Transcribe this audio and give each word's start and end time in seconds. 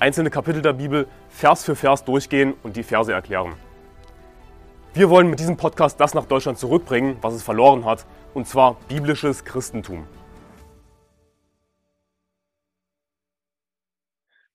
einzelne 0.00 0.30
Kapitel 0.30 0.62
der 0.62 0.72
Bibel 0.72 1.06
Vers 1.28 1.64
für 1.64 1.76
Vers 1.76 2.04
durchgehen 2.04 2.54
und 2.62 2.76
die 2.76 2.82
Verse 2.82 3.12
erklären. 3.12 3.54
Wir 4.94 5.10
wollen 5.10 5.28
mit 5.28 5.38
diesem 5.38 5.56
Podcast 5.56 6.00
das 6.00 6.14
nach 6.14 6.24
Deutschland 6.24 6.58
zurückbringen, 6.58 7.16
was 7.20 7.34
es 7.34 7.42
verloren 7.42 7.84
hat, 7.84 8.06
und 8.34 8.48
zwar 8.48 8.76
biblisches 8.88 9.44
Christentum. 9.44 10.06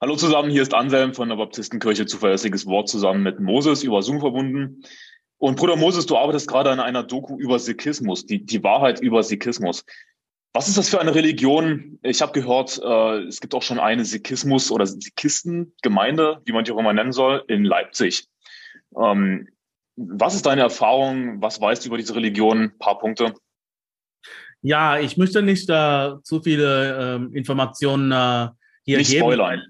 Hallo 0.01 0.15
zusammen, 0.17 0.49
hier 0.49 0.61
ist 0.61 0.73
Anselm 0.73 1.13
von 1.13 1.29
der 1.29 1.37
Baptistenkirche 1.37 2.05
Zuverlässiges 2.05 2.65
Wort 2.65 2.89
zusammen 2.89 3.23
mit 3.23 3.39
Moses 3.39 3.83
über 3.83 4.01
Zoom 4.01 4.19
verbunden. 4.19 4.83
Und 5.37 5.57
Bruder 5.57 5.75
Moses, 5.75 6.05
du 6.05 6.17
arbeitest 6.17 6.47
gerade 6.47 6.71
an 6.71 6.79
einer 6.79 7.03
Doku 7.03 7.37
über 7.37 7.59
Sikhismus, 7.59 8.25
die, 8.25 8.45
die 8.45 8.63
Wahrheit 8.63 8.99
über 8.99 9.23
Sikhismus. 9.23 9.85
Was 10.55 10.69
ist 10.69 10.77
das 10.77 10.87
für 10.87 11.01
eine 11.01 11.13
Religion? 11.13 11.99
Ich 12.01 12.21
habe 12.21 12.31
gehört, 12.31 12.79
äh, 12.81 13.23
es 13.23 13.41
gibt 13.41 13.53
auch 13.53 13.61
schon 13.61 13.77
eine 13.77 14.05
Sikhismus- 14.05 14.71
oder 14.71 14.87
Sikhistengemeinde, 14.87 16.41
wie 16.45 16.53
man 16.53 16.63
die 16.63 16.71
auch 16.71 16.77
immer 16.77 16.93
nennen 16.93 17.11
soll, 17.11 17.43
in 17.49 17.65
Leipzig. 17.65 18.29
Ähm, 18.97 19.49
was 19.97 20.33
ist 20.33 20.45
deine 20.45 20.61
Erfahrung? 20.61 21.41
Was 21.41 21.59
weißt 21.59 21.83
du 21.83 21.89
über 21.89 21.97
diese 21.97 22.15
Religion? 22.15 22.61
Ein 22.61 22.77
paar 22.79 22.99
Punkte. 22.99 23.33
Ja, 24.61 24.97
ich 24.97 25.17
möchte 25.17 25.41
nicht 25.41 25.69
äh, 25.69 26.11
zu 26.23 26.41
viele 26.41 27.19
äh, 27.33 27.37
Informationen 27.37 28.13
äh, 28.13 28.47
hier 28.85 28.99
nicht 28.99 29.11
geben. 29.11 29.23
Spoilern. 29.23 29.61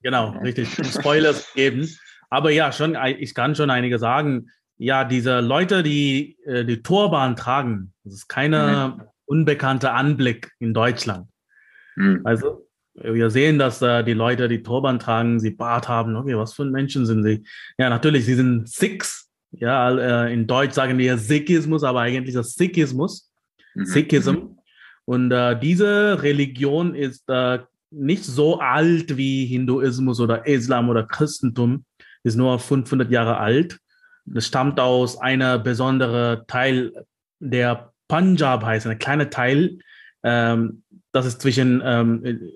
Genau, 0.00 0.30
richtig. 0.44 0.68
Spoilers 0.92 1.52
geben. 1.54 1.88
Aber 2.28 2.52
ja, 2.52 2.70
schon, 2.70 2.96
ich 3.18 3.34
kann 3.34 3.56
schon 3.56 3.68
einige 3.68 3.98
sagen. 3.98 4.48
Ja, 4.78 5.02
diese 5.02 5.40
Leute, 5.40 5.82
die 5.82 6.38
äh, 6.44 6.64
die 6.64 6.82
Turban 6.82 7.34
tragen, 7.34 7.92
das 8.04 8.14
ist 8.14 8.28
keine 8.28 8.94
mhm 8.96 9.09
unbekannter 9.30 9.94
Anblick 9.94 10.50
in 10.58 10.74
Deutschland. 10.74 11.28
Mhm. 11.94 12.20
Also 12.24 12.66
wir 12.94 13.30
sehen, 13.30 13.58
dass 13.58 13.80
äh, 13.80 14.02
die 14.02 14.12
Leute, 14.12 14.48
die 14.48 14.62
Turban 14.62 14.98
tragen, 14.98 15.38
sie 15.38 15.52
Bart 15.52 15.88
haben. 15.88 16.16
Okay, 16.16 16.36
was 16.36 16.52
für 16.54 16.64
Menschen 16.64 17.06
sind 17.06 17.22
sie? 17.22 17.44
Ja, 17.78 17.88
natürlich, 17.88 18.24
sie 18.24 18.34
sind 18.34 18.68
Sikhs. 18.68 19.28
Ja, 19.52 20.26
äh, 20.26 20.32
in 20.32 20.46
Deutsch 20.46 20.72
sagen 20.74 20.98
wir 20.98 21.16
Sikhismus, 21.16 21.84
aber 21.84 22.00
eigentlich 22.00 22.34
das 22.34 22.54
Sikhismus. 22.54 23.32
Mhm. 23.74 23.84
Sikhism. 23.84 24.30
Mhm. 24.30 24.58
Und 25.04 25.32
äh, 25.32 25.58
diese 25.58 26.22
Religion 26.22 26.94
ist 26.96 27.28
äh, 27.28 27.60
nicht 27.90 28.24
so 28.24 28.58
alt 28.58 29.16
wie 29.16 29.46
Hinduismus 29.46 30.20
oder 30.20 30.46
Islam 30.46 30.88
oder 30.88 31.04
Christentum. 31.04 31.84
Ist 32.24 32.36
nur 32.36 32.58
500 32.58 33.10
Jahre 33.10 33.38
alt. 33.38 33.78
Das 34.26 34.46
stammt 34.46 34.78
aus 34.80 35.18
einer 35.18 35.58
besonderen 35.58 36.46
Teil 36.46 36.92
der 37.38 37.89
Punjab 38.10 38.64
heißt, 38.64 38.86
ein 38.86 38.98
kleiner 38.98 39.30
Teil. 39.30 39.78
Ähm, 40.22 40.82
das 41.12 41.26
ist 41.26 41.40
zwischen 41.40 41.80
ähm, 41.84 42.50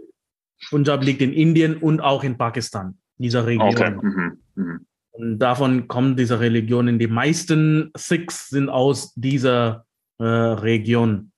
Punjab 0.69 1.05
liegt 1.05 1.22
in 1.22 1.33
Indien 1.33 1.77
und 1.77 2.00
auch 2.00 2.24
in 2.24 2.36
Pakistan, 2.36 2.98
dieser 3.19 3.46
Region. 3.46 3.69
Okay. 3.69 3.91
Mhm. 3.91 4.38
Mhm. 4.55 4.86
Und 5.12 5.38
davon 5.38 5.86
kommt 5.86 6.19
diese 6.19 6.41
Religion. 6.41 6.98
Die 6.98 7.06
meisten 7.06 7.91
Sikhs 7.96 8.48
sind 8.48 8.69
aus 8.69 9.14
dieser 9.14 9.84
äh, 10.19 10.24
Region. 10.24 11.30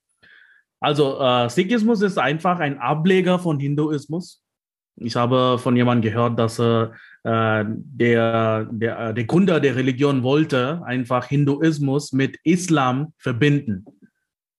Also 0.79 1.19
äh, 1.19 1.49
Sikhismus 1.49 2.01
ist 2.01 2.17
einfach 2.17 2.59
ein 2.59 2.79
Ableger 2.79 3.37
von 3.39 3.59
Hinduismus. 3.59 4.43
Ich 4.95 5.15
habe 5.15 5.59
von 5.59 5.75
jemandem 5.75 6.11
gehört, 6.11 6.39
dass 6.39 6.57
äh, 6.57 6.87
der, 7.23 8.67
der, 8.71 9.13
der 9.13 9.23
Gründer 9.25 9.59
der 9.59 9.75
Religion 9.75 10.23
wollte 10.23 10.81
einfach 10.85 11.27
Hinduismus 11.27 12.13
mit 12.13 12.37
Islam 12.43 13.13
verbinden. 13.17 13.85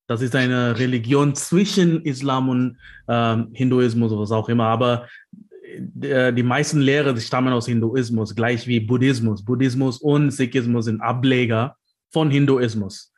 Das 0.08 0.22
ist 0.22 0.34
eine 0.34 0.78
Religion 0.78 1.34
zwischen 1.34 2.02
Islam 2.02 2.48
und 2.48 2.78
ähm, 3.08 3.50
Hinduismus 3.52 4.10
oder 4.10 4.22
was 4.22 4.32
auch 4.32 4.48
immer. 4.48 4.64
Aber 4.64 5.06
äh, 6.00 6.32
die 6.32 6.42
meisten 6.42 6.80
Lehren 6.80 7.20
stammen 7.20 7.52
aus 7.52 7.66
Hinduismus, 7.66 8.34
gleich 8.34 8.66
wie 8.66 8.80
Buddhismus. 8.80 9.44
Buddhismus 9.44 9.98
und 9.98 10.30
Sikhismus 10.30 10.86
sind 10.86 11.02
Ableger 11.02 11.76
von 12.10 12.30
Hinduismus. 12.30 13.12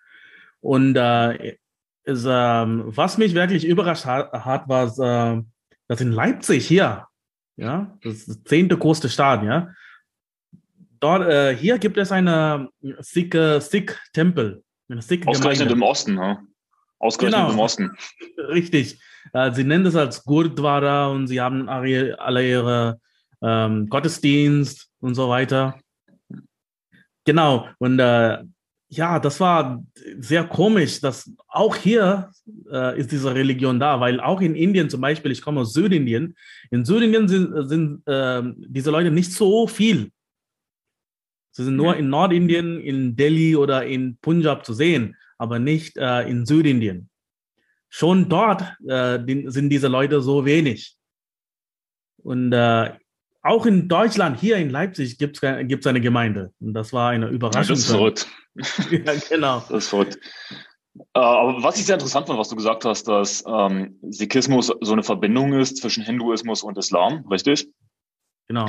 Und 0.60 0.96
äh, 0.96 1.56
ist, 2.04 2.24
äh, 2.24 2.28
was 2.28 3.18
mich 3.18 3.34
wirklich 3.34 3.64
überrascht 3.64 4.04
hat, 4.04 4.32
hat 4.32 4.68
war, 4.68 4.88
äh, 5.38 5.42
dass 5.86 6.00
in 6.00 6.10
Leipzig 6.10 6.66
hier, 6.66 7.06
ja, 7.56 7.96
das 8.02 8.42
zehnte 8.44 8.76
größte 8.76 9.08
Stadt, 9.08 9.44
ja, 9.44 9.68
dort, 10.98 11.22
äh, 11.28 11.56
hier 11.56 11.78
gibt 11.78 11.98
es 11.98 12.10
eine 12.10 12.68
Sikh-Tempel. 12.82 14.64
Sikh 14.98 15.28
Ausgerechnet 15.28 15.70
im 15.70 15.82
Osten, 15.82 16.16
ja. 16.16 16.42
Ausgerechnet 17.00 17.40
genau. 17.40 17.52
im 17.52 17.58
Osten. 17.58 17.90
Richtig. 18.36 19.00
Äh, 19.32 19.52
sie 19.52 19.64
nennen 19.64 19.84
das 19.84 19.96
als 19.96 20.22
Gurdwara 20.22 21.08
und 21.08 21.26
sie 21.26 21.40
haben 21.40 21.68
alle 21.68 22.48
ihre 22.48 23.00
ähm, 23.42 23.88
Gottesdienst 23.88 24.90
und 25.00 25.14
so 25.14 25.28
weiter. 25.28 25.78
Genau. 27.24 27.68
Und 27.78 27.98
äh, 27.98 28.44
ja, 28.88 29.18
das 29.18 29.40
war 29.40 29.82
sehr 30.18 30.44
komisch, 30.44 31.00
dass 31.00 31.32
auch 31.48 31.76
hier 31.76 32.30
äh, 32.70 32.98
ist 32.98 33.12
diese 33.12 33.34
Religion 33.34 33.80
da, 33.80 34.00
weil 34.00 34.20
auch 34.20 34.40
in 34.40 34.54
Indien 34.54 34.90
zum 34.90 35.00
Beispiel, 35.00 35.30
ich 35.30 35.42
komme 35.42 35.60
aus 35.60 35.72
Südindien, 35.72 36.36
in 36.70 36.84
Südindien 36.84 37.28
sind, 37.28 37.68
sind 37.68 38.06
äh, 38.06 38.42
diese 38.56 38.90
Leute 38.90 39.10
nicht 39.10 39.32
so 39.32 39.66
viel. 39.66 40.10
Sie 41.52 41.64
sind 41.64 41.76
nur 41.76 41.96
in 41.96 42.10
Nordindien, 42.10 42.80
in 42.80 43.16
Delhi 43.16 43.56
oder 43.56 43.86
in 43.86 44.16
Punjab 44.18 44.66
zu 44.66 44.74
sehen 44.74 45.16
aber 45.40 45.58
nicht 45.58 45.96
äh, 45.96 46.28
in 46.28 46.44
Südindien. 46.44 47.08
Schon 47.88 48.28
dort 48.28 48.62
äh, 48.86 49.18
sind 49.46 49.70
diese 49.70 49.88
Leute 49.88 50.20
so 50.20 50.44
wenig. 50.44 50.96
Und 52.22 52.52
äh, 52.52 52.92
auch 53.42 53.64
in 53.64 53.88
Deutschland, 53.88 54.38
hier 54.38 54.58
in 54.58 54.68
Leipzig, 54.68 55.16
gibt 55.16 55.42
es 55.42 55.86
eine 55.86 56.00
Gemeinde. 56.02 56.52
Und 56.60 56.74
das 56.74 56.92
war 56.92 57.10
eine 57.10 57.28
Überraschung. 57.28 57.74
Das 57.74 57.78
ist 57.78 57.90
verrückt. 57.90 58.28
ja, 58.90 59.14
genau. 59.30 59.60
Das 59.60 59.84
ist 59.84 59.88
verrückt. 59.88 60.18
Äh, 61.14 61.20
aber 61.20 61.62
was 61.62 61.78
ich 61.78 61.86
sehr 61.86 61.94
interessant 61.94 62.26
fand, 62.26 62.38
was 62.38 62.50
du 62.50 62.56
gesagt 62.56 62.84
hast, 62.84 63.08
dass 63.08 63.42
ähm, 63.46 63.98
Sikhismus 64.10 64.70
so 64.82 64.92
eine 64.92 65.02
Verbindung 65.02 65.54
ist 65.54 65.78
zwischen 65.78 66.04
Hinduismus 66.04 66.62
und 66.62 66.76
Islam, 66.76 67.26
richtig? 67.30 67.66
Genau. 68.48 68.66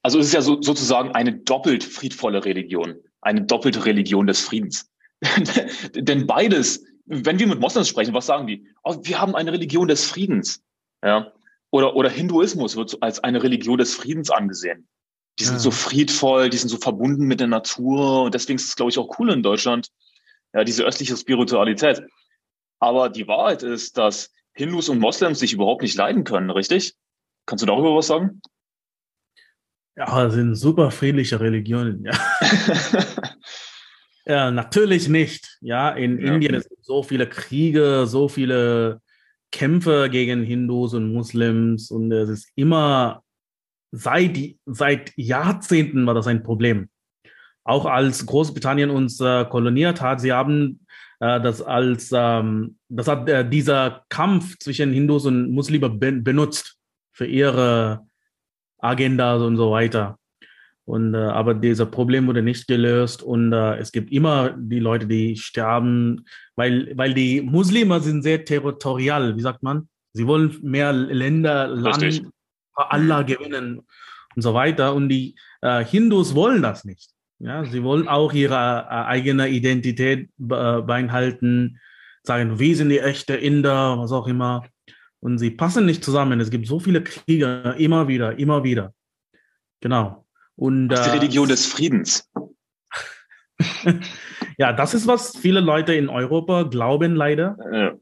Also 0.00 0.18
es 0.18 0.28
ist 0.28 0.32
ja 0.32 0.40
so, 0.40 0.62
sozusagen 0.62 1.10
eine 1.10 1.34
doppelt 1.34 1.84
friedvolle 1.84 2.46
Religion, 2.46 2.94
eine 3.20 3.42
doppelte 3.42 3.84
Religion 3.84 4.26
des 4.26 4.40
Friedens. 4.40 4.90
Denn 5.94 6.26
beides, 6.26 6.84
wenn 7.06 7.38
wir 7.38 7.46
mit 7.46 7.60
Moslems 7.60 7.88
sprechen, 7.88 8.14
was 8.14 8.26
sagen 8.26 8.46
die? 8.46 8.66
Oh, 8.82 8.96
wir 9.02 9.20
haben 9.20 9.34
eine 9.34 9.52
Religion 9.52 9.88
des 9.88 10.04
Friedens. 10.04 10.62
Ja? 11.02 11.32
Oder, 11.70 11.96
oder 11.96 12.08
Hinduismus 12.08 12.76
wird 12.76 13.02
als 13.02 13.22
eine 13.22 13.42
Religion 13.42 13.78
des 13.78 13.94
Friedens 13.94 14.30
angesehen. 14.30 14.88
Die 15.38 15.44
sind 15.44 15.54
ja. 15.54 15.60
so 15.60 15.70
friedvoll, 15.70 16.48
die 16.48 16.56
sind 16.56 16.68
so 16.68 16.76
verbunden 16.76 17.26
mit 17.26 17.40
der 17.40 17.48
Natur 17.48 18.22
und 18.22 18.34
deswegen 18.34 18.56
ist 18.56 18.68
es, 18.68 18.76
glaube 18.76 18.90
ich, 18.90 18.98
auch 18.98 19.18
cool 19.18 19.32
in 19.32 19.42
Deutschland, 19.42 19.88
ja, 20.52 20.62
diese 20.62 20.84
östliche 20.84 21.16
Spiritualität. 21.16 22.02
Aber 22.78 23.08
die 23.08 23.26
Wahrheit 23.26 23.64
ist, 23.64 23.98
dass 23.98 24.30
Hindus 24.52 24.88
und 24.88 25.00
Moslems 25.00 25.40
sich 25.40 25.52
überhaupt 25.52 25.82
nicht 25.82 25.96
leiden 25.96 26.22
können, 26.22 26.50
richtig? 26.50 26.94
Kannst 27.46 27.62
du 27.62 27.66
darüber 27.66 27.96
was 27.96 28.06
sagen? 28.06 28.40
Ja, 29.96 30.24
das 30.24 30.34
sind 30.34 30.54
super 30.54 30.90
friedliche 30.90 31.40
Religionen, 31.40 32.04
ja. 32.04 32.12
Ja, 34.26 34.50
natürlich 34.50 35.08
nicht. 35.08 35.58
Ja, 35.60 35.90
in 35.90 36.18
ja. 36.18 36.34
Indien 36.34 36.54
es 36.54 36.68
gibt 36.68 36.84
so 36.84 37.02
viele 37.02 37.28
Kriege, 37.28 38.04
so 38.06 38.28
viele 38.28 39.00
Kämpfe 39.52 40.08
gegen 40.10 40.42
Hindus 40.42 40.94
und 40.94 41.12
Muslims 41.12 41.90
und 41.90 42.10
es 42.10 42.28
ist 42.28 42.48
immer 42.56 43.22
seit, 43.92 44.38
seit 44.66 45.12
Jahrzehnten 45.16 46.06
war 46.06 46.14
das 46.14 46.26
ein 46.26 46.42
Problem. 46.42 46.88
Auch 47.62 47.86
als 47.86 48.26
Großbritannien 48.26 48.90
uns 48.90 49.20
äh, 49.20 49.44
koloniert 49.44 50.00
hat, 50.00 50.20
sie 50.20 50.32
haben 50.32 50.84
äh, 51.20 51.40
das 51.40 51.62
als 51.62 52.10
ähm, 52.12 52.78
das 52.88 53.08
hat 53.08 53.28
äh, 53.28 53.48
dieser 53.48 54.04
Kampf 54.08 54.58
zwischen 54.58 54.92
Hindus 54.92 55.26
und 55.26 55.50
Muslimen 55.50 55.98
ben 55.98 56.24
benutzt 56.24 56.76
für 57.12 57.26
ihre 57.26 58.06
Agenda 58.78 59.36
und 59.36 59.56
so 59.56 59.70
weiter. 59.70 60.18
Und, 60.86 61.14
äh, 61.14 61.18
aber 61.18 61.54
dieser 61.54 61.86
Problem 61.86 62.26
wurde 62.26 62.42
nicht 62.42 62.68
gelöst 62.68 63.22
und 63.22 63.52
äh, 63.52 63.78
es 63.78 63.90
gibt 63.90 64.12
immer 64.12 64.50
die 64.50 64.80
Leute, 64.80 65.06
die 65.06 65.36
sterben, 65.36 66.26
weil, 66.56 66.92
weil 66.96 67.14
die 67.14 67.40
Muslime 67.40 68.00
sind 68.00 68.22
sehr 68.22 68.44
territorial, 68.44 69.34
wie 69.36 69.40
sagt 69.40 69.62
man? 69.62 69.88
Sie 70.12 70.26
wollen 70.26 70.56
mehr 70.62 70.92
Länder, 70.92 71.68
Land, 71.68 72.22
Allah 72.74 73.22
gewinnen 73.22 73.80
und 74.36 74.42
so 74.42 74.54
weiter. 74.54 74.94
Und 74.94 75.08
die, 75.08 75.34
äh, 75.62 75.84
Hindus 75.84 76.34
wollen 76.34 76.62
das 76.62 76.84
nicht. 76.84 77.10
Ja, 77.38 77.64
sie 77.64 77.82
wollen 77.82 78.06
auch 78.06 78.32
ihre 78.32 78.54
äh, 78.54 79.04
eigene 79.06 79.48
Identität 79.48 80.28
äh, 80.38 80.80
beinhalten, 80.82 81.80
sagen, 82.22 82.58
wir 82.58 82.76
sind 82.76 82.90
die 82.90 83.00
echte 83.00 83.34
Inder, 83.34 83.98
was 83.98 84.12
auch 84.12 84.26
immer. 84.28 84.66
Und 85.20 85.38
sie 85.38 85.50
passen 85.50 85.86
nicht 85.86 86.04
zusammen. 86.04 86.40
Es 86.40 86.50
gibt 86.50 86.66
so 86.66 86.78
viele 86.78 87.02
Kriege, 87.02 87.74
immer 87.78 88.06
wieder, 88.08 88.38
immer 88.38 88.62
wieder. 88.62 88.94
Genau. 89.80 90.23
Und, 90.56 90.88
das 90.88 91.00
ist 91.00 91.12
die 91.12 91.18
Religion 91.18 91.48
des 91.48 91.66
Friedens. 91.66 92.30
ja, 94.58 94.72
das 94.72 94.94
ist, 94.94 95.06
was 95.06 95.36
viele 95.36 95.60
Leute 95.60 95.94
in 95.94 96.08
Europa 96.08 96.64
glauben, 96.64 97.14
leider. 97.14 97.56
Ja. 97.72 97.94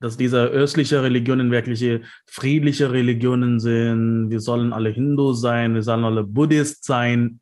Dass 0.00 0.16
diese 0.16 0.46
östliche 0.46 1.02
Religionen 1.02 1.50
wirkliche 1.50 2.02
friedliche 2.26 2.90
Religionen 2.90 3.60
sind. 3.60 4.30
Wir 4.30 4.40
sollen 4.40 4.72
alle 4.72 4.88
Hindu 4.88 5.34
sein, 5.34 5.74
wir 5.74 5.82
sollen 5.82 6.04
alle 6.04 6.24
Buddhist 6.24 6.84
sein. 6.84 7.40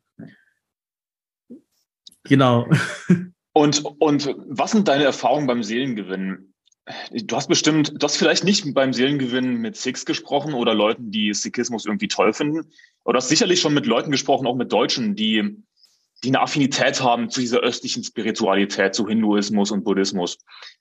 Genau. 2.23 2.67
Und, 3.51 3.83
und 3.99 4.35
was 4.47 4.71
sind 4.71 4.87
deine 4.87 5.03
Erfahrungen 5.03 5.47
beim 5.47 5.63
Seelengewinn? 5.63 6.48
Du 7.11 7.35
hast 7.35 7.47
bestimmt, 7.47 7.93
du 8.01 8.03
hast 8.03 8.17
vielleicht 8.17 8.43
nicht 8.43 8.73
beim 8.73 8.93
Seelengewinn 8.93 9.57
mit 9.57 9.75
Sikhs 9.75 10.05
gesprochen 10.05 10.53
oder 10.53 10.73
Leuten, 10.73 11.11
die 11.11 11.33
Sikhismus 11.33 11.85
irgendwie 11.85 12.07
toll 12.07 12.33
finden. 12.33 12.71
Oder 13.03 13.17
hast 13.17 13.29
sicherlich 13.29 13.61
schon 13.61 13.73
mit 13.73 13.85
Leuten 13.85 14.11
gesprochen, 14.11 14.47
auch 14.47 14.55
mit 14.55 14.71
Deutschen, 14.71 15.15
die 15.15 15.63
die 16.23 16.29
eine 16.29 16.41
Affinität 16.41 17.01
haben 17.01 17.29
zu 17.29 17.39
dieser 17.39 17.59
östlichen 17.59 18.03
Spiritualität, 18.03 18.93
zu 18.93 19.07
Hinduismus 19.07 19.71
und 19.71 19.83
Buddhismus. 19.83 20.37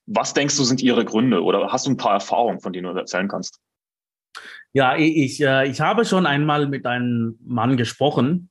Was 0.06 0.34
denkst 0.34 0.56
du, 0.56 0.64
sind 0.64 0.82
ihre 0.82 1.04
Gründe? 1.04 1.42
Oder 1.42 1.70
hast 1.70 1.86
du 1.86 1.90
ein 1.90 1.96
paar 1.96 2.14
Erfahrungen, 2.14 2.60
von 2.60 2.72
denen 2.72 2.92
du 2.92 2.98
erzählen 2.98 3.28
kannst? 3.28 3.60
Ja, 4.72 4.96
ich, 4.96 5.40
äh, 5.40 5.68
ich 5.68 5.80
habe 5.80 6.04
schon 6.04 6.26
einmal 6.26 6.66
mit 6.68 6.86
einem 6.86 7.38
Mann 7.44 7.76
gesprochen. 7.76 8.50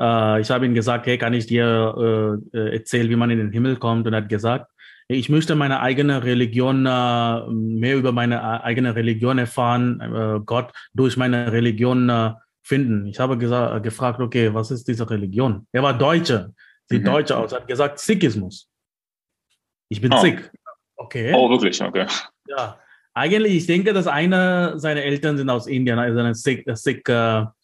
Äh, 0.00 0.40
ich 0.40 0.50
habe 0.50 0.66
ihm 0.66 0.74
gesagt, 0.74 1.06
hey, 1.06 1.18
kann 1.18 1.34
ich 1.34 1.46
dir 1.46 2.40
äh, 2.52 2.74
erzählen, 2.76 3.10
wie 3.10 3.16
man 3.16 3.30
in 3.30 3.38
den 3.38 3.52
Himmel 3.52 3.76
kommt? 3.76 4.06
Und 4.06 4.12
er 4.12 4.22
hat 4.22 4.28
gesagt, 4.28 4.70
ich 5.08 5.28
möchte 5.30 5.54
meine 5.54 5.80
eigene 5.80 6.22
Religion, 6.22 6.82
mehr 6.82 7.96
über 7.96 8.12
meine 8.12 8.62
eigene 8.62 8.94
Religion 8.94 9.38
erfahren, 9.38 10.42
Gott 10.44 10.72
durch 10.92 11.16
meine 11.16 11.50
Religion 11.50 12.34
finden. 12.62 13.06
Ich 13.06 13.18
habe 13.18 13.38
gesagt, 13.38 13.82
gefragt, 13.82 14.20
okay, 14.20 14.52
was 14.52 14.70
ist 14.70 14.86
diese 14.86 15.08
Religion? 15.08 15.66
Er 15.72 15.82
war 15.82 15.96
Deutscher, 15.96 16.50
sieht 16.86 17.02
mhm. 17.02 17.06
Deutsch 17.06 17.32
aus, 17.32 17.52
hat 17.54 17.66
gesagt, 17.66 17.98
Sikhismus. 17.98 18.68
Ich 19.88 20.00
bin 20.00 20.12
oh. 20.12 20.18
Sikh. 20.18 20.50
Okay. 20.96 21.32
Oh, 21.34 21.48
wirklich? 21.48 21.82
Okay. 21.82 22.06
Ja. 22.46 22.78
Eigentlich, 23.14 23.54
ich 23.54 23.66
denke, 23.66 23.92
dass 23.94 24.06
einer 24.06 24.78
seiner 24.78 25.02
Eltern 25.02 25.38
sind 25.38 25.48
aus 25.48 25.66
Indien, 25.66 25.98
also 25.98 26.20
eine 26.20 26.34
Sikh-Person. 26.34 27.54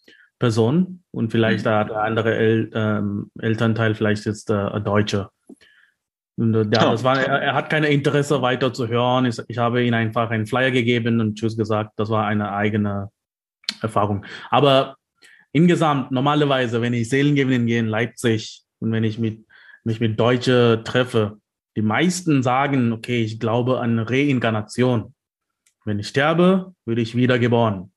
Sikh, 0.40 1.00
und 1.10 1.30
vielleicht 1.30 1.66
mhm. 1.66 1.68
der 1.68 2.02
andere 2.02 2.34
El 2.34 2.70
ähm, 2.74 3.30
Elternteil 3.38 3.94
vielleicht 3.94 4.26
ist 4.26 4.50
äh, 4.50 4.54
ein 4.54 4.82
Deutscher. 4.84 5.30
Und, 6.36 6.54
äh, 6.54 6.64
ja, 6.72 6.90
das 6.90 7.04
war, 7.04 7.18
er, 7.18 7.40
er, 7.40 7.54
hat 7.54 7.70
kein 7.70 7.84
Interesse 7.84 8.42
weiter 8.42 8.72
zu 8.72 8.88
hören. 8.88 9.26
Ich, 9.26 9.38
ich 9.48 9.58
habe 9.58 9.84
ihm 9.84 9.94
einfach 9.94 10.30
einen 10.30 10.46
Flyer 10.46 10.70
gegeben 10.70 11.20
und 11.20 11.36
Tschüss 11.36 11.56
gesagt. 11.56 11.92
Das 11.96 12.10
war 12.10 12.26
eine 12.26 12.52
eigene 12.52 13.10
Erfahrung. 13.80 14.24
Aber 14.50 14.96
insgesamt, 15.52 16.10
normalerweise, 16.10 16.82
wenn 16.82 16.92
ich 16.92 17.08
Seelengewinnen 17.08 17.66
gehe 17.66 17.78
in 17.78 17.86
Leipzig 17.86 18.62
und 18.80 18.90
wenn 18.92 19.04
ich 19.04 19.18
mit, 19.18 19.46
mich 19.84 20.00
mit 20.00 20.18
Deutschen 20.18 20.84
treffe, 20.84 21.38
die 21.76 21.82
meisten 21.82 22.42
sagen, 22.42 22.92
okay, 22.92 23.22
ich 23.22 23.40
glaube 23.40 23.80
an 23.80 23.98
Reinkarnation. 23.98 25.14
Wenn 25.84 25.98
ich 25.98 26.08
sterbe, 26.08 26.74
würde 26.84 27.02
ich 27.02 27.14
wiedergeboren. 27.14 27.92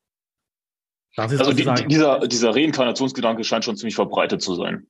Das 1.15 1.31
ist 1.31 1.39
also 1.39 1.53
die, 1.53 1.87
dieser, 1.87 2.27
dieser 2.27 2.53
Reinkarnationsgedanke 2.53 3.43
scheint 3.43 3.65
schon 3.65 3.77
ziemlich 3.77 3.95
verbreitet 3.95 4.41
zu 4.41 4.55
sein. 4.55 4.87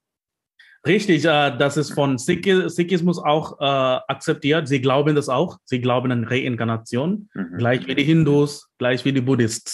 Richtig, 0.88 1.25
äh, 1.25 1.57
das 1.57 1.78
ist 1.78 1.92
von 1.92 2.18
Sikhismus 2.18 3.19
auch 3.19 3.60
äh, 3.60 3.63
akzeptiert. 4.07 4.68
Sie 4.68 4.81
glauben 4.81 5.16
das 5.16 5.30
auch. 5.30 5.60
Sie 5.66 5.81
glauben 5.81 6.12
an 6.12 6.24
Reinkarnation, 6.24 7.30
mhm. 7.34 7.57
gleich 7.57 7.86
wie 7.88 7.95
die 7.95 8.04
Hindus, 8.04 8.69
gleich 8.78 9.04
wie 9.04 9.13
die 9.13 9.22
Buddhisten. 9.22 9.72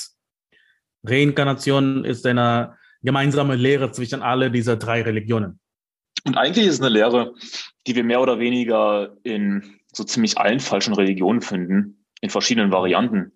Reinkarnation 1.03 2.05
ist 2.05 2.25
eine 2.25 2.77
gemeinsame 3.01 3.55
Lehre 3.55 3.91
zwischen 3.91 4.21
alle 4.21 4.49
dieser 4.49 4.77
drei 4.77 5.01
Religionen. 5.01 5.59
Und 6.25 6.37
eigentlich 6.37 6.65
ist 6.65 6.75
es 6.75 6.81
eine 6.81 6.89
Lehre, 6.89 7.33
die 7.85 7.95
wir 7.95 8.03
mehr 8.03 8.21
oder 8.21 8.39
weniger 8.39 9.15
in 9.23 9.79
so 9.93 10.03
ziemlich 10.03 10.37
allen 10.37 10.59
falschen 10.59 10.93
Religionen 10.93 11.41
finden, 11.41 12.05
in 12.21 12.29
verschiedenen 12.29 12.71
Varianten. 12.71 13.33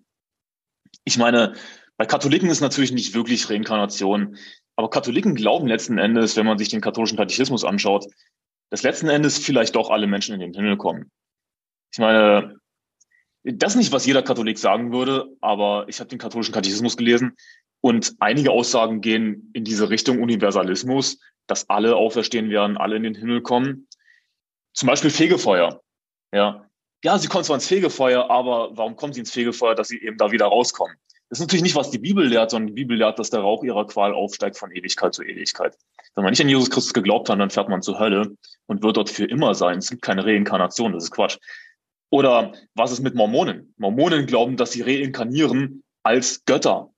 Ich 1.04 1.18
meine, 1.18 1.52
bei 1.98 2.06
Katholiken 2.06 2.48
ist 2.48 2.60
natürlich 2.60 2.92
nicht 2.92 3.14
wirklich 3.14 3.50
Reinkarnation, 3.50 4.36
aber 4.78 4.90
Katholiken 4.90 5.34
glauben 5.34 5.66
letzten 5.66 5.98
Endes, 5.98 6.36
wenn 6.36 6.46
man 6.46 6.56
sich 6.56 6.68
den 6.68 6.80
katholischen 6.80 7.18
Katechismus 7.18 7.64
anschaut, 7.64 8.06
dass 8.70 8.84
letzten 8.84 9.08
Endes 9.08 9.36
vielleicht 9.36 9.74
doch 9.74 9.90
alle 9.90 10.06
Menschen 10.06 10.34
in 10.34 10.40
den 10.40 10.54
Himmel 10.54 10.76
kommen. 10.76 11.10
Ich 11.92 11.98
meine, 11.98 12.54
das 13.42 13.74
nicht, 13.74 13.90
was 13.90 14.06
jeder 14.06 14.22
Katholik 14.22 14.56
sagen 14.56 14.92
würde, 14.92 15.26
aber 15.40 15.86
ich 15.88 15.98
habe 15.98 16.10
den 16.10 16.20
katholischen 16.20 16.54
Katechismus 16.54 16.96
gelesen 16.96 17.36
und 17.80 18.14
einige 18.20 18.52
Aussagen 18.52 19.00
gehen 19.00 19.50
in 19.52 19.64
diese 19.64 19.90
Richtung 19.90 20.22
Universalismus, 20.22 21.18
dass 21.48 21.68
alle 21.68 21.96
auferstehen 21.96 22.48
werden, 22.50 22.76
alle 22.76 22.98
in 22.98 23.02
den 23.02 23.16
Himmel 23.16 23.42
kommen. 23.42 23.88
Zum 24.74 24.86
Beispiel 24.86 25.10
Fegefeuer. 25.10 25.82
Ja, 26.32 26.70
ja, 27.02 27.18
sie 27.18 27.26
kommen 27.26 27.42
zwar 27.42 27.56
ins 27.56 27.66
Fegefeuer, 27.66 28.30
aber 28.30 28.76
warum 28.76 28.94
kommen 28.94 29.12
sie 29.12 29.20
ins 29.20 29.32
Fegefeuer, 29.32 29.74
dass 29.74 29.88
sie 29.88 30.00
eben 30.00 30.18
da 30.18 30.30
wieder 30.30 30.46
rauskommen? 30.46 30.96
Das 31.28 31.38
ist 31.38 31.42
natürlich 31.42 31.62
nicht, 31.62 31.76
was 31.76 31.90
die 31.90 31.98
Bibel 31.98 32.26
lehrt, 32.26 32.50
sondern 32.50 32.68
die 32.68 32.82
Bibel 32.82 32.96
lehrt, 32.96 33.18
dass 33.18 33.30
der 33.30 33.40
Rauch 33.40 33.62
ihrer 33.62 33.86
Qual 33.86 34.14
aufsteigt 34.14 34.56
von 34.56 34.72
Ewigkeit 34.72 35.14
zu 35.14 35.22
Ewigkeit. 35.22 35.76
Wenn 36.14 36.24
man 36.24 36.32
nicht 36.32 36.40
an 36.40 36.48
Jesus 36.48 36.70
Christus 36.70 36.94
geglaubt 36.94 37.28
hat, 37.28 37.38
dann 37.38 37.50
fährt 37.50 37.68
man 37.68 37.82
zur 37.82 37.98
Hölle 37.98 38.34
und 38.66 38.82
wird 38.82 38.96
dort 38.96 39.10
für 39.10 39.26
immer 39.26 39.54
sein. 39.54 39.78
Es 39.78 39.90
gibt 39.90 40.02
keine 40.02 40.24
Reinkarnation, 40.24 40.92
das 40.92 41.04
ist 41.04 41.10
Quatsch. 41.10 41.38
Oder 42.10 42.52
was 42.74 42.92
ist 42.92 43.00
mit 43.00 43.14
Mormonen? 43.14 43.74
Mormonen 43.76 44.26
glauben, 44.26 44.56
dass 44.56 44.72
sie 44.72 44.80
reinkarnieren 44.80 45.84
als 46.02 46.44
Götter. 46.46 46.90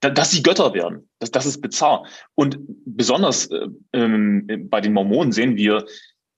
Dass 0.00 0.32
sie 0.32 0.42
Götter 0.42 0.74
werden. 0.74 1.08
Das, 1.20 1.30
das 1.30 1.46
ist 1.46 1.60
bizarr. 1.60 2.06
Und 2.34 2.58
besonders 2.84 3.46
äh, 3.46 3.68
ähm, 3.92 4.66
bei 4.68 4.80
den 4.80 4.94
Mormonen 4.94 5.30
sehen 5.30 5.56
wir, 5.56 5.86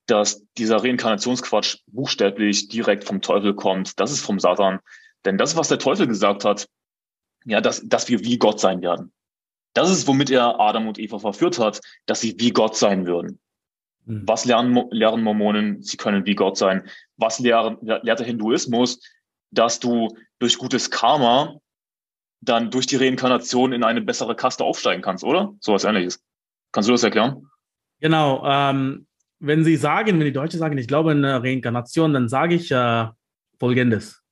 dass 0.06 0.45
dieser 0.59 0.85
Reinkarnationsquatsch 0.85 1.79
buchstäblich 1.87 2.69
direkt 2.69 3.05
vom 3.05 3.23
Teufel 3.23 3.55
kommt. 3.55 3.99
Das 3.99 4.12
ist 4.12 4.21
vom 4.21 4.39
Satan. 4.39 4.81
Denn 5.25 5.38
das, 5.38 5.56
was 5.56 5.69
der 5.69 5.79
Teufel 5.79 6.06
gesagt 6.06 6.44
hat, 6.44 6.69
ja, 7.44 7.61
dass, 7.61 7.87
dass 7.87 8.09
wir 8.09 8.21
wie 8.21 8.38
Gott 8.38 8.61
sein 8.61 8.82
werden. 8.82 9.12
Das 9.75 9.91
ist, 9.91 10.06
womit 10.06 10.31
er 10.31 10.61
Adam 10.61 10.88
und 10.88 10.99
Eva 10.99 11.19
verführt 11.19 11.59
hat, 11.59 11.81
dass 12.06 12.21
sie 12.21 12.38
wie 12.38 12.50
Gott 12.50 12.77
sein 12.77 13.06
würden. 13.06 13.41
Mhm. 14.06 14.22
Was 14.27 14.44
lernen, 14.44 14.87
lehren 14.91 15.22
Mormonen? 15.22 15.82
Sie 15.82 15.96
können 15.96 16.27
wie 16.27 16.34
Gott 16.34 16.56
sein. 16.56 16.89
Was 17.17 17.39
lehren, 17.39 17.79
lehrt 17.81 18.19
der 18.19 18.27
Hinduismus? 18.27 19.01
Dass 19.51 19.81
du 19.81 20.17
durch 20.39 20.58
gutes 20.58 20.91
Karma 20.91 21.58
dann 22.41 22.70
durch 22.70 22.87
die 22.87 22.96
Reinkarnation 22.96 23.72
in 23.72 23.84
eine 23.84 24.03
bessere 24.03 24.37
Kaste 24.37 24.65
aufsteigen 24.65 25.03
kannst, 25.03 25.25
oder? 25.25 25.55
So 25.60 25.72
was 25.72 25.84
ähnliches. 25.84 26.22
Kannst 26.72 26.89
du 26.89 26.93
das 26.93 27.03
erklären? 27.03 27.46
Genau. 28.01 28.44
Ähm, 28.46 29.06
wenn 29.39 29.65
Sie 29.65 29.77
sagen, 29.77 30.19
wenn 30.19 30.27
die 30.27 30.32
Deutschen 30.32 30.58
sagen, 30.58 30.77
ich 30.77 30.89
glaube 30.89 31.13
in 31.13 31.25
Reinkarnation, 31.25 32.13
dann 32.13 32.29
sage 32.29 32.55
ich 32.55 32.70
äh, 32.70 33.06
Folgendes. 33.58 34.24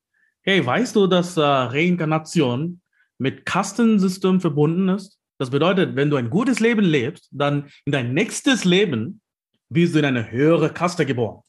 Hey, 0.45 0.65
weißt 0.65 0.97
du, 0.97 1.07
dass 1.07 1.37
äh, 1.37 1.41
Reinkarnation 1.41 2.81
mit 3.19 3.47
Kastensystem 3.47 4.41
verbunden 4.41 4.89
ist? 4.89 5.19
Das 5.39 5.51
bedeutet, 5.51 5.95
wenn 5.95 6.11
du 6.11 6.17
ein 6.17 6.31
gutes 6.31 6.59
Leben 6.59 6.85
lebst, 6.85 7.29
dann 7.31 7.69
in 7.85 7.93
dein 7.93 8.13
nächstes 8.13 8.65
Leben 8.65 9.21
wirst 9.69 9.95
du 9.95 10.01
in 10.01 10.05
eine 10.05 10.31
höhere 10.31 10.71
Kaste 10.71 11.07
geboren. 11.07 11.43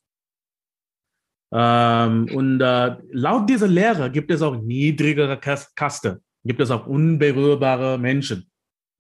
Ähm, 1.52 2.30
und 2.34 2.62
äh, 2.62 2.98
laut 3.12 3.50
dieser 3.50 3.68
Lehre 3.68 4.12
gibt 4.12 4.32
es 4.32 4.42
auch 4.42 4.56
niedrigere 4.56 5.40
Kaste, 5.40 6.22
gibt 6.44 6.62
es 6.62 6.72
auch 6.72 6.88
unberührbare 6.88 7.98
Menschen. 7.98 8.50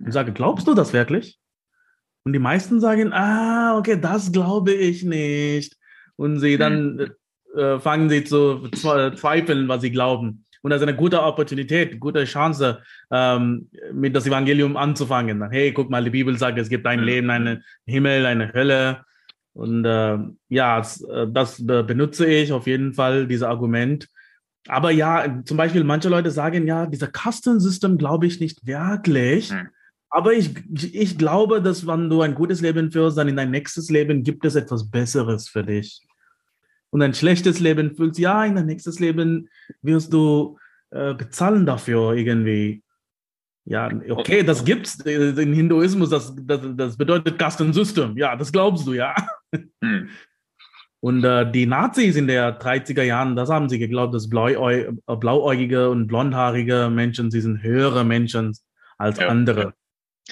Ich 0.06 0.14
sage, 0.14 0.34
glaubst 0.34 0.68
du 0.68 0.74
das 0.74 0.94
wirklich? 0.94 1.40
Und 2.26 2.34
die 2.34 2.40
meisten 2.40 2.80
sagen, 2.80 3.14
ah, 3.14 3.78
okay, 3.78 4.00
das 4.00 4.32
glaube 4.32 4.74
ich 4.74 5.04
nicht. 5.04 5.78
Und 6.16 6.40
sie 6.40 6.58
dann 6.58 7.14
äh, 7.55 7.79
fangen 7.79 8.10
sie 8.10 8.24
zu 8.24 8.69
zweifeln, 8.69 9.67
was 9.67 9.81
sie 9.81 9.91
glauben. 9.91 10.45
Und 10.62 10.72
das 10.72 10.81
ist 10.81 10.88
eine 10.88 10.95
gute 10.95 11.22
Opportunität, 11.22 12.00
gute 12.00 12.24
Chance, 12.24 12.81
ähm, 13.12 13.69
mit 13.91 14.15
das 14.15 14.25
Evangelium 14.25 14.77
anzufangen. 14.77 15.50
Hey, 15.51 15.74
guck 15.74 15.89
mal, 15.89 16.03
die 16.03 16.10
Bibel 16.10 16.38
sagt, 16.38 16.57
es 16.57 16.69
gibt 16.69 16.88
ein 16.88 17.01
Leben, 17.01 17.29
einen 17.29 17.63
Himmel, 17.86 18.25
eine 18.25 18.53
Hölle. 18.53 19.03
Und 19.51 19.83
äh, 19.83 20.17
ja, 20.48 20.77
das, 20.79 21.05
das 21.27 21.65
benutze 21.65 22.25
ich 22.25 22.53
auf 22.53 22.65
jeden 22.65 22.93
Fall, 22.93 23.27
dieses 23.27 23.43
Argument. 23.43 24.07
Aber 24.67 24.91
ja, 24.91 25.41
zum 25.43 25.57
Beispiel 25.57 25.83
manche 25.83 26.07
Leute 26.07 26.31
sagen, 26.31 26.65
ja, 26.65 26.86
dieser 26.86 27.07
Kastensystem 27.07 27.98
glaube 27.98 28.25
ich 28.27 28.39
nicht 28.39 28.65
wirklich. 28.65 29.51
Hm. 29.51 29.67
Aber 30.10 30.31
ich, 30.31 30.53
ich 30.93 31.17
glaube, 31.17 31.62
dass 31.62 31.86
wenn 31.86 32.10
du 32.10 32.22
ein 32.22 32.36
gutes 32.36 32.62
Leben 32.62 32.91
führst, 32.91 33.17
dann 33.17 33.27
in 33.27 33.36
dein 33.36 33.51
nächstes 33.51 33.89
Leben 33.89 34.24
gibt 34.24 34.45
es 34.45 34.55
etwas 34.55 34.89
Besseres 34.89 35.50
für 35.50 35.63
dich. 35.63 36.01
Und 36.94 37.02
ein 37.02 37.16
schlechtes 37.16 37.60
Leben 37.60 37.96
fühlst, 37.96 38.20
ja, 38.20 38.46
in 38.46 38.56
dein 38.56 38.68
nächstes 38.68 39.00
Leben 39.00 39.50
wirst 39.82 40.14
du 40.14 40.60
äh, 40.92 41.16
bezahlen 41.16 41.66
dafür 41.66 42.14
irgendwie. 42.14 42.84
Ja, 43.66 43.90
okay, 44.10 44.44
das 44.44 44.64
gibt's. 44.64 45.00
Den 45.00 45.54
Hinduismus, 45.54 46.12
das, 46.12 46.36
das, 46.42 46.62
das 46.76 46.96
bedeutet 46.96 47.40
Kastensystem. 47.40 48.16
Ja, 48.16 48.36
das 48.36 48.52
glaubst 48.52 48.86
du, 48.86 48.94
ja. 48.94 49.16
Hm. 49.84 50.10
Und 51.00 51.24
äh, 51.24 51.52
die 51.52 51.66
Nazis 51.66 52.16
in 52.16 52.28
der 52.28 52.62
30er 52.62 53.02
Jahren, 53.02 53.36
das 53.36 53.50
haben 53.50 53.70
sie 53.70 53.80
geglaubt, 53.80 54.14
dass 54.14 54.30
blauäu 54.30 54.92
blauäugige 55.08 55.90
und 55.90 56.06
blondhaarige 56.06 56.92
Menschen, 56.92 57.32
sie 57.32 57.42
sind 57.42 57.64
höhere 57.64 58.04
Menschen 58.04 58.56
als 59.00 59.18
ja. 59.18 59.30
andere. 59.30 59.74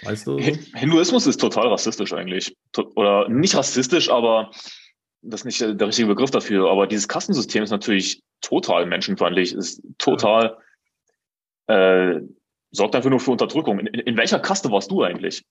Weißt 0.04 0.28
du? 0.28 0.38
Hinduismus 0.38 1.26
ist 1.26 1.42
total 1.42 1.70
rassistisch 1.70 2.14
eigentlich. 2.14 2.56
Oder 2.96 3.28
nicht 3.30 3.56
rassistisch, 3.56 4.12
aber 4.12 4.52
das 5.22 5.42
ist 5.42 5.46
nicht 5.46 5.62
der 5.62 5.88
richtige 5.88 6.08
Begriff 6.08 6.32
dafür. 6.32 6.70
Aber 6.70 6.88
dieses 6.88 7.08
Kastensystem 7.08 7.64
ist 7.64 7.70
natürlich 7.70 8.22
total 8.42 8.86
menschenfeindlich, 8.86 9.54
ist 9.54 9.82
total, 9.98 10.58
äh, 11.68 12.20
sorgt 12.72 12.96
einfach 12.96 13.10
nur 13.10 13.20
für 13.20 13.32
Unterdrückung. 13.32 13.80
In, 13.80 13.88
in 13.88 14.18
welcher 14.18 14.40
Kaste 14.40 14.72
warst 14.72 14.92
du 14.92 15.04
eigentlich? 15.04 15.46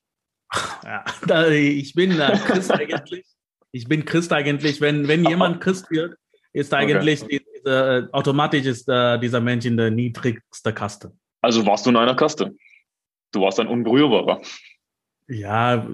Ja, 0.84 1.04
da, 1.26 1.48
ich 1.48 1.94
bin 1.94 2.18
äh, 2.18 2.38
Christ 2.46 2.72
eigentlich. 2.72 3.24
Ich 3.72 3.86
bin 3.86 4.04
Christ 4.04 4.32
eigentlich. 4.32 4.80
Wenn, 4.80 5.06
wenn 5.06 5.24
jemand 5.24 5.60
Christ 5.60 5.90
wird, 5.90 6.16
ist 6.52 6.74
eigentlich 6.74 7.22
okay. 7.22 7.40
diese, 7.54 8.08
äh, 8.10 8.12
automatisch 8.12 8.66
ist 8.66 8.88
äh, 8.88 9.18
dieser 9.20 9.40
Mensch 9.40 9.64
in 9.66 9.76
der 9.76 9.90
niedrigsten 9.90 10.74
Kaste. 10.74 11.12
Also 11.40 11.64
warst 11.64 11.86
du 11.86 11.90
in 11.90 11.96
einer 11.96 12.16
Kaste? 12.16 12.56
Du 13.32 13.42
warst 13.42 13.60
ein 13.60 13.68
Unberührbarer. 13.68 14.42
Ja. 15.28 15.86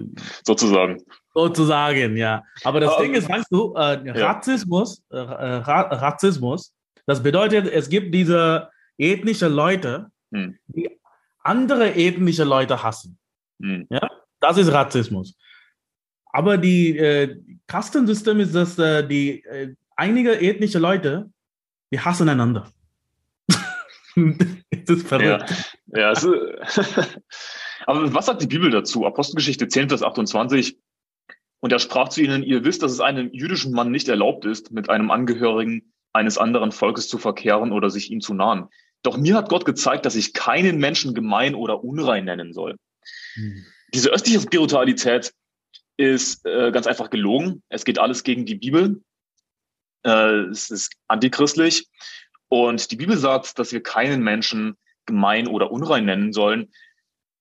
Sozusagen. 0.43 1.03
Sozusagen, 1.37 2.17
ja. 2.17 2.43
Aber 2.63 2.79
das 2.79 2.95
um, 2.95 3.03
Ding 3.03 3.13
ist, 3.13 3.29
weißt 3.29 3.51
du, 3.51 3.75
äh, 3.75 4.09
Rassismus, 4.09 5.03
äh, 5.11 5.17
Ra 5.17 5.81
Rassismus, 5.81 6.73
das 7.05 7.21
bedeutet, 7.21 7.67
es 7.67 7.89
gibt 7.89 8.11
diese 8.11 8.71
ethnische 8.97 9.47
Leute, 9.47 10.07
hm. 10.31 10.57
die 10.65 10.89
andere 11.43 11.93
ethnische 11.93 12.43
Leute 12.43 12.81
hassen. 12.81 13.19
Hm. 13.61 13.85
Ja, 13.91 14.09
das 14.39 14.57
ist 14.57 14.71
Rassismus. 14.71 15.37
Aber 16.25 16.57
die 16.57 16.97
äh, 16.97 17.39
Kastensystem 17.67 18.39
ist, 18.39 18.55
dass 18.55 18.79
äh, 18.79 19.07
die 19.07 19.43
äh, 19.43 19.75
einige 19.95 20.41
ethnische 20.41 20.79
Leute, 20.79 21.29
die 21.91 21.99
hassen 21.99 22.29
einander. 22.29 22.71
das 24.15 24.89
ist 24.97 25.07
verrückt. 25.07 25.51
Ja, 25.85 25.99
ja 25.99 26.09
also, 26.09 26.33
aber 27.85 28.11
was 28.11 28.25
sagt 28.25 28.41
die 28.41 28.47
Bibel 28.47 28.71
dazu? 28.71 29.05
Apostelgeschichte 29.05 29.67
10, 29.67 29.89
Vers 29.89 30.01
28. 30.01 30.75
Und 31.59 31.71
er 31.71 31.79
sprach 31.79 32.09
zu 32.09 32.21
ihnen, 32.21 32.43
ihr 32.43 32.63
wisst, 32.63 32.83
dass 32.83 32.91
es 32.91 32.99
einem 32.99 33.31
jüdischen 33.33 33.73
Mann 33.73 33.91
nicht 33.91 34.07
erlaubt 34.07 34.45
ist, 34.45 34.71
mit 34.71 34.89
einem 34.89 35.11
Angehörigen 35.11 35.93
eines 36.13 36.37
anderen 36.37 36.71
Volkes 36.71 37.07
zu 37.07 37.17
verkehren 37.17 37.71
oder 37.71 37.89
sich 37.89 38.11
ihm 38.11 38.21
zu 38.21 38.33
nahen. 38.33 38.67
Doch 39.03 39.17
mir 39.17 39.35
hat 39.35 39.49
Gott 39.49 39.65
gezeigt, 39.65 40.05
dass 40.05 40.15
ich 40.15 40.33
keinen 40.33 40.77
Menschen 40.77 41.13
gemein 41.13 41.55
oder 41.55 41.83
unrein 41.83 42.25
nennen 42.25 42.53
soll. 42.53 42.77
Hm. 43.33 43.65
Diese 43.93 44.09
östliche 44.09 44.41
Spiritualität 44.41 45.33
ist 45.97 46.45
äh, 46.45 46.71
ganz 46.71 46.87
einfach 46.87 47.09
gelogen. 47.09 47.63
Es 47.69 47.85
geht 47.85 47.99
alles 47.99 48.23
gegen 48.23 48.45
die 48.45 48.55
Bibel. 48.55 49.01
Äh, 50.03 50.49
es 50.49 50.69
ist 50.69 50.93
antichristlich. 51.07 51.87
Und 52.49 52.91
die 52.91 52.95
Bibel 52.95 53.17
sagt, 53.17 53.59
dass 53.59 53.71
wir 53.71 53.81
keinen 53.81 54.23
Menschen 54.23 54.77
gemein 55.05 55.47
oder 55.47 55.71
unrein 55.71 56.05
nennen 56.05 56.33
sollen. 56.33 56.71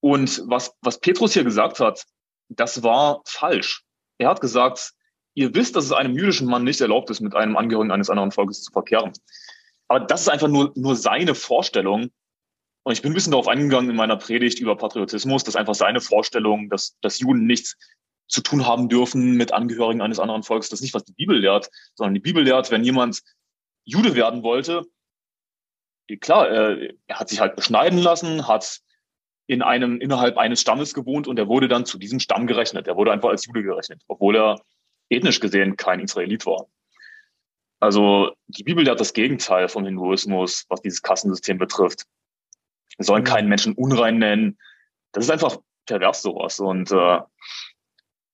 Und 0.00 0.42
was, 0.46 0.74
was 0.80 1.00
Petrus 1.00 1.34
hier 1.34 1.44
gesagt 1.44 1.80
hat, 1.80 2.04
das 2.48 2.82
war 2.82 3.22
falsch. 3.24 3.85
Er 4.18 4.28
hat 4.28 4.40
gesagt, 4.40 4.92
ihr 5.34 5.54
wisst, 5.54 5.76
dass 5.76 5.84
es 5.84 5.92
einem 5.92 6.16
jüdischen 6.16 6.48
Mann 6.48 6.64
nicht 6.64 6.80
erlaubt 6.80 7.10
ist, 7.10 7.20
mit 7.20 7.34
einem 7.34 7.56
Angehörigen 7.56 7.90
eines 7.90 8.10
anderen 8.10 8.32
Volkes 8.32 8.62
zu 8.62 8.72
verkehren. 8.72 9.12
Aber 9.88 10.00
das 10.00 10.22
ist 10.22 10.28
einfach 10.28 10.48
nur, 10.48 10.72
nur 10.74 10.96
seine 10.96 11.34
Vorstellung. 11.34 12.10
Und 12.82 12.92
ich 12.92 13.02
bin 13.02 13.12
ein 13.12 13.14
bisschen 13.14 13.32
darauf 13.32 13.48
eingegangen 13.48 13.90
in 13.90 13.96
meiner 13.96 14.16
Predigt 14.16 14.60
über 14.60 14.76
Patriotismus, 14.76 15.44
dass 15.44 15.56
einfach 15.56 15.74
seine 15.74 16.00
Vorstellung, 16.00 16.68
dass, 16.70 16.96
dass 17.00 17.18
Juden 17.18 17.46
nichts 17.46 17.76
zu 18.28 18.40
tun 18.40 18.66
haben 18.66 18.88
dürfen 18.88 19.32
mit 19.32 19.52
Angehörigen 19.52 20.00
eines 20.00 20.18
anderen 20.18 20.42
Volkes, 20.42 20.68
das 20.68 20.80
ist 20.80 20.82
nicht, 20.82 20.94
was 20.94 21.04
die 21.04 21.12
Bibel 21.12 21.38
lehrt, 21.38 21.70
sondern 21.94 22.14
die 22.14 22.20
Bibel 22.20 22.42
lehrt, 22.42 22.70
wenn 22.70 22.82
jemand 22.82 23.22
Jude 23.84 24.16
werden 24.16 24.42
wollte, 24.42 24.84
klar, 26.20 26.48
er, 26.48 26.94
er 27.06 27.18
hat 27.18 27.28
sich 27.28 27.40
halt 27.40 27.56
beschneiden 27.56 27.98
lassen, 27.98 28.46
hat 28.46 28.80
in 29.46 29.62
einem, 29.62 30.00
innerhalb 30.00 30.38
eines 30.38 30.60
Stammes 30.60 30.92
gewohnt 30.92 31.28
und 31.28 31.38
er 31.38 31.48
wurde 31.48 31.68
dann 31.68 31.86
zu 31.86 31.98
diesem 31.98 32.20
Stamm 32.20 32.46
gerechnet. 32.46 32.88
Er 32.88 32.96
wurde 32.96 33.12
einfach 33.12 33.28
als 33.28 33.46
Jude 33.46 33.62
gerechnet, 33.62 34.02
obwohl 34.08 34.36
er 34.36 34.60
ethnisch 35.08 35.40
gesehen 35.40 35.76
kein 35.76 36.00
Israelit 36.00 36.46
war. 36.46 36.66
Also 37.78 38.32
die 38.48 38.64
Bibel 38.64 38.84
lehrt 38.84 39.00
das 39.00 39.12
Gegenteil 39.12 39.68
vom 39.68 39.84
Hinduismus, 39.84 40.64
was 40.68 40.80
dieses 40.80 41.02
Kassensystem 41.02 41.58
betrifft. 41.58 42.04
Wir 42.96 43.04
sollen 43.04 43.22
mhm. 43.22 43.28
keinen 43.28 43.48
Menschen 43.48 43.74
unrein 43.74 44.18
nennen. 44.18 44.58
Das 45.12 45.24
ist 45.24 45.30
einfach 45.30 45.58
pervers 45.86 46.22
sowas. 46.22 46.58
Und, 46.58 46.90
äh, 46.90 47.20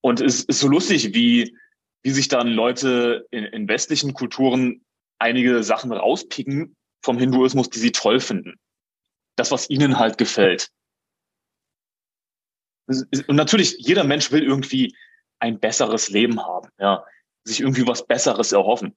und 0.00 0.20
es 0.20 0.44
ist 0.44 0.60
so 0.60 0.68
lustig, 0.68 1.14
wie, 1.14 1.56
wie 2.02 2.10
sich 2.10 2.28
dann 2.28 2.48
Leute 2.48 3.26
in, 3.30 3.44
in 3.44 3.68
westlichen 3.68 4.14
Kulturen 4.14 4.84
einige 5.18 5.62
Sachen 5.62 5.92
rauspicken 5.92 6.76
vom 7.02 7.18
Hinduismus, 7.18 7.68
die 7.68 7.78
sie 7.78 7.92
toll 7.92 8.20
finden. 8.20 8.58
Das, 9.36 9.50
was 9.50 9.70
ihnen 9.70 9.98
halt 9.98 10.18
gefällt. 10.18 10.70
Und 12.86 13.36
natürlich, 13.36 13.76
jeder 13.78 14.04
Mensch 14.04 14.30
will 14.32 14.42
irgendwie 14.42 14.94
ein 15.38 15.58
besseres 15.58 16.08
Leben 16.08 16.44
haben, 16.44 16.68
ja, 16.78 17.04
sich 17.44 17.60
irgendwie 17.60 17.86
was 17.86 18.06
Besseres 18.06 18.52
erhoffen. 18.52 18.96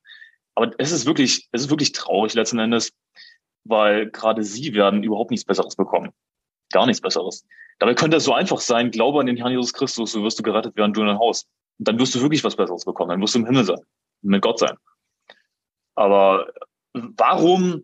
Aber 0.56 0.72
es 0.78 0.92
ist 0.92 1.06
wirklich, 1.06 1.48
es 1.52 1.64
ist 1.64 1.70
wirklich 1.70 1.92
traurig 1.92 2.34
letzten 2.34 2.60
Endes, 2.60 2.94
weil 3.64 4.10
gerade 4.10 4.44
sie 4.44 4.74
werden 4.74 5.04
überhaupt 5.04 5.32
nichts 5.32 5.46
Besseres 5.46 5.76
bekommen. 5.76 6.12
Gar 6.72 6.86
nichts 6.86 7.02
Besseres. 7.02 7.46
Dabei 7.80 7.94
könnte 7.94 8.18
es 8.18 8.24
so 8.24 8.34
einfach 8.34 8.60
sein, 8.60 8.92
glaube 8.92 9.20
an 9.20 9.26
den 9.26 9.38
Herrn 9.38 9.52
Jesus 9.52 9.74
Christus, 9.74 10.12
so 10.12 10.24
wirst 10.24 10.40
du 10.40 10.44
gerettet 10.44 10.76
werden, 10.76 10.94
du 10.94 11.02
in 11.02 11.08
dein 11.08 11.20
Haus. 11.20 11.46
Und 11.78 11.88
dann 11.88 12.00
wirst 12.00 12.16
du 12.16 12.22
wirklich 12.22 12.44
was 12.44 12.56
Besseres 12.56 12.86
bekommen, 12.86 13.10
dann 13.10 13.22
wirst 13.22 13.36
du 13.36 13.40
im 13.40 13.46
Himmel 13.46 13.66
sein, 13.66 13.82
mit 14.22 14.42
Gott 14.42 14.60
sein. 14.60 14.78
Aber 15.96 16.48
warum 16.94 17.84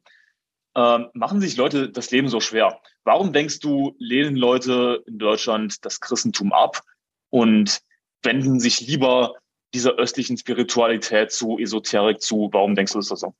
äh, 0.75 0.99
machen 1.13 1.41
sich 1.41 1.57
Leute 1.57 1.89
das 1.89 2.11
Leben 2.11 2.29
so 2.29 2.39
schwer? 2.39 2.79
Warum 3.03 3.33
denkst 3.33 3.59
du, 3.59 3.95
lehnen 3.99 4.35
Leute 4.35 5.03
in 5.07 5.17
Deutschland 5.17 5.83
das 5.85 5.99
Christentum 5.99 6.53
ab 6.53 6.81
und 7.29 7.81
wenden 8.23 8.59
sich 8.59 8.81
lieber 8.81 9.35
dieser 9.73 9.93
östlichen 9.95 10.37
Spiritualität 10.37 11.31
zu, 11.31 11.57
Esoterik 11.57 12.21
zu? 12.21 12.49
Warum 12.51 12.75
denkst 12.75 12.93
du, 12.93 12.99
das 12.99 13.07
so? 13.07 13.33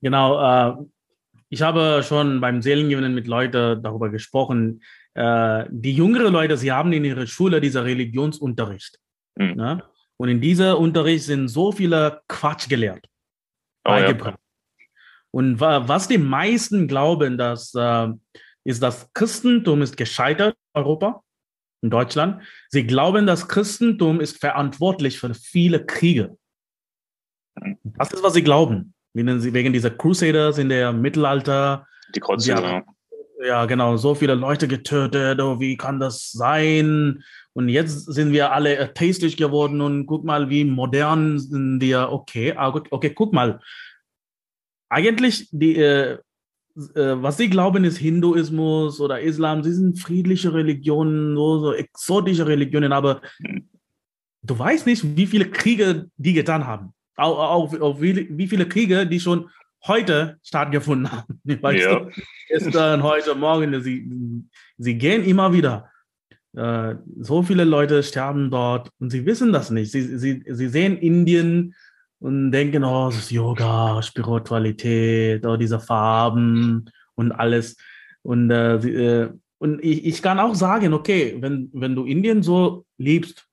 Genau, 0.00 0.40
äh, 0.40 0.76
ich 1.48 1.62
habe 1.62 2.02
schon 2.06 2.40
beim 2.40 2.62
Seelengewinnen 2.62 3.14
mit 3.14 3.26
Leuten 3.26 3.82
darüber 3.82 4.08
gesprochen. 4.08 4.82
Äh, 5.14 5.64
die 5.68 5.92
jüngeren 5.92 6.32
Leute, 6.32 6.56
sie 6.56 6.72
haben 6.72 6.92
in 6.92 7.04
ihrer 7.04 7.26
Schule 7.26 7.60
dieser 7.60 7.84
Religionsunterricht. 7.84 8.98
Mhm. 9.36 9.54
Ne? 9.54 9.82
Und 10.16 10.28
in 10.28 10.40
dieser 10.40 10.78
Unterricht 10.78 11.24
sind 11.24 11.48
so 11.48 11.72
viele 11.72 12.22
Quatsch 12.28 12.68
gelehrt, 12.68 13.06
oh, 13.84 13.90
beigebracht. 13.90 14.38
Ja. 14.38 14.49
Und 15.32 15.60
was 15.60 16.08
die 16.08 16.18
meisten 16.18 16.88
glauben, 16.88 17.38
dass, 17.38 17.72
äh, 17.74 18.08
ist, 18.64 18.82
das 18.82 19.12
Christentum 19.14 19.82
ist 19.82 19.96
gescheitert 19.96 20.56
in 20.74 20.80
Europa, 20.80 21.22
in 21.82 21.90
Deutschland. 21.90 22.42
Sie 22.68 22.86
glauben, 22.86 23.26
das 23.26 23.48
Christentum 23.48 24.20
ist 24.20 24.38
verantwortlich 24.38 25.18
für 25.18 25.32
viele 25.34 25.84
Kriege. 25.84 26.36
Das 27.84 28.12
ist, 28.12 28.22
was 28.22 28.34
sie 28.34 28.42
glauben. 28.42 28.94
Wegen 29.12 29.72
dieser 29.72 29.90
Crusaders 29.90 30.58
in 30.58 30.68
der 30.68 30.92
Mittelalter. 30.92 31.86
Die 32.14 32.20
Kreuzzüge. 32.20 32.84
Ja, 33.42 33.64
genau. 33.64 33.96
So 33.96 34.14
viele 34.14 34.34
Leute 34.34 34.68
getötet. 34.68 35.40
Oh, 35.40 35.58
wie 35.58 35.76
kann 35.76 35.98
das 35.98 36.30
sein? 36.30 37.22
Und 37.54 37.68
jetzt 37.68 38.04
sind 38.04 38.32
wir 38.32 38.52
alle 38.52 38.78
atheistisch 38.78 39.36
geworden 39.36 39.80
und 39.80 40.06
guck 40.06 40.24
mal, 40.24 40.50
wie 40.50 40.64
modern 40.64 41.38
sind 41.38 41.80
wir. 41.80 42.12
Okay, 42.12 42.52
ah, 42.56 42.68
okay, 42.90 43.10
guck 43.10 43.32
mal 43.32 43.60
eigentlich 44.90 45.48
die, 45.52 45.76
äh, 45.76 46.18
äh, 46.94 47.22
was 47.22 47.36
sie 47.36 47.48
glauben, 47.48 47.84
ist 47.84 47.96
Hinduismus 47.96 49.00
oder 49.00 49.20
Islam. 49.20 49.62
Sie 49.62 49.72
sind 49.72 49.98
friedliche 49.98 50.52
Religionen, 50.52 51.36
so, 51.36 51.58
so 51.60 51.72
exotische 51.72 52.46
Religionen, 52.46 52.92
aber 52.92 53.22
du 54.42 54.58
weißt 54.58 54.86
nicht, 54.86 55.16
wie 55.16 55.26
viele 55.26 55.50
Kriege 55.50 56.10
die 56.16 56.32
getan 56.32 56.66
haben. 56.66 56.92
Auch, 57.16 57.38
auch, 57.38 57.80
auch 57.80 58.00
wie, 58.00 58.28
wie 58.36 58.46
viele 58.46 58.66
Kriege, 58.66 59.06
die 59.06 59.20
schon 59.20 59.50
heute 59.86 60.38
stattgefunden 60.42 61.10
haben. 61.10 61.40
Weißt 61.62 61.84
ja. 61.84 62.00
du? 62.00 62.10
Gestern, 62.48 63.02
heute, 63.02 63.34
morgen. 63.34 63.82
Sie, 63.82 64.10
sie 64.78 64.94
gehen 64.96 65.24
immer 65.24 65.52
wieder. 65.52 65.90
Äh, 66.56 66.96
so 67.20 67.42
viele 67.42 67.64
Leute 67.64 68.02
sterben 68.02 68.50
dort 68.50 68.90
und 68.98 69.10
sie 69.10 69.26
wissen 69.26 69.52
das 69.52 69.70
nicht. 69.70 69.92
Sie, 69.92 70.18
sie, 70.18 70.42
sie 70.46 70.68
sehen 70.68 70.96
Indien 70.96 71.74
und 72.20 72.52
denken, 72.52 72.84
oh, 72.84 73.08
es 73.08 73.18
ist 73.18 73.30
Yoga, 73.30 74.02
Spiritualität, 74.02 75.44
oh, 75.44 75.56
diese 75.56 75.80
Farben 75.80 76.90
und 77.14 77.32
alles. 77.32 77.76
Und, 78.22 78.50
äh, 78.50 78.76
äh, 78.76 79.30
und 79.58 79.82
ich, 79.82 80.04
ich 80.04 80.22
kann 80.22 80.38
auch 80.38 80.54
sagen, 80.54 80.92
okay, 80.92 81.36
wenn, 81.40 81.70
wenn 81.72 81.94
du 81.94 82.04
Indien 82.04 82.42
so 82.42 82.84
liebst, 82.98 83.46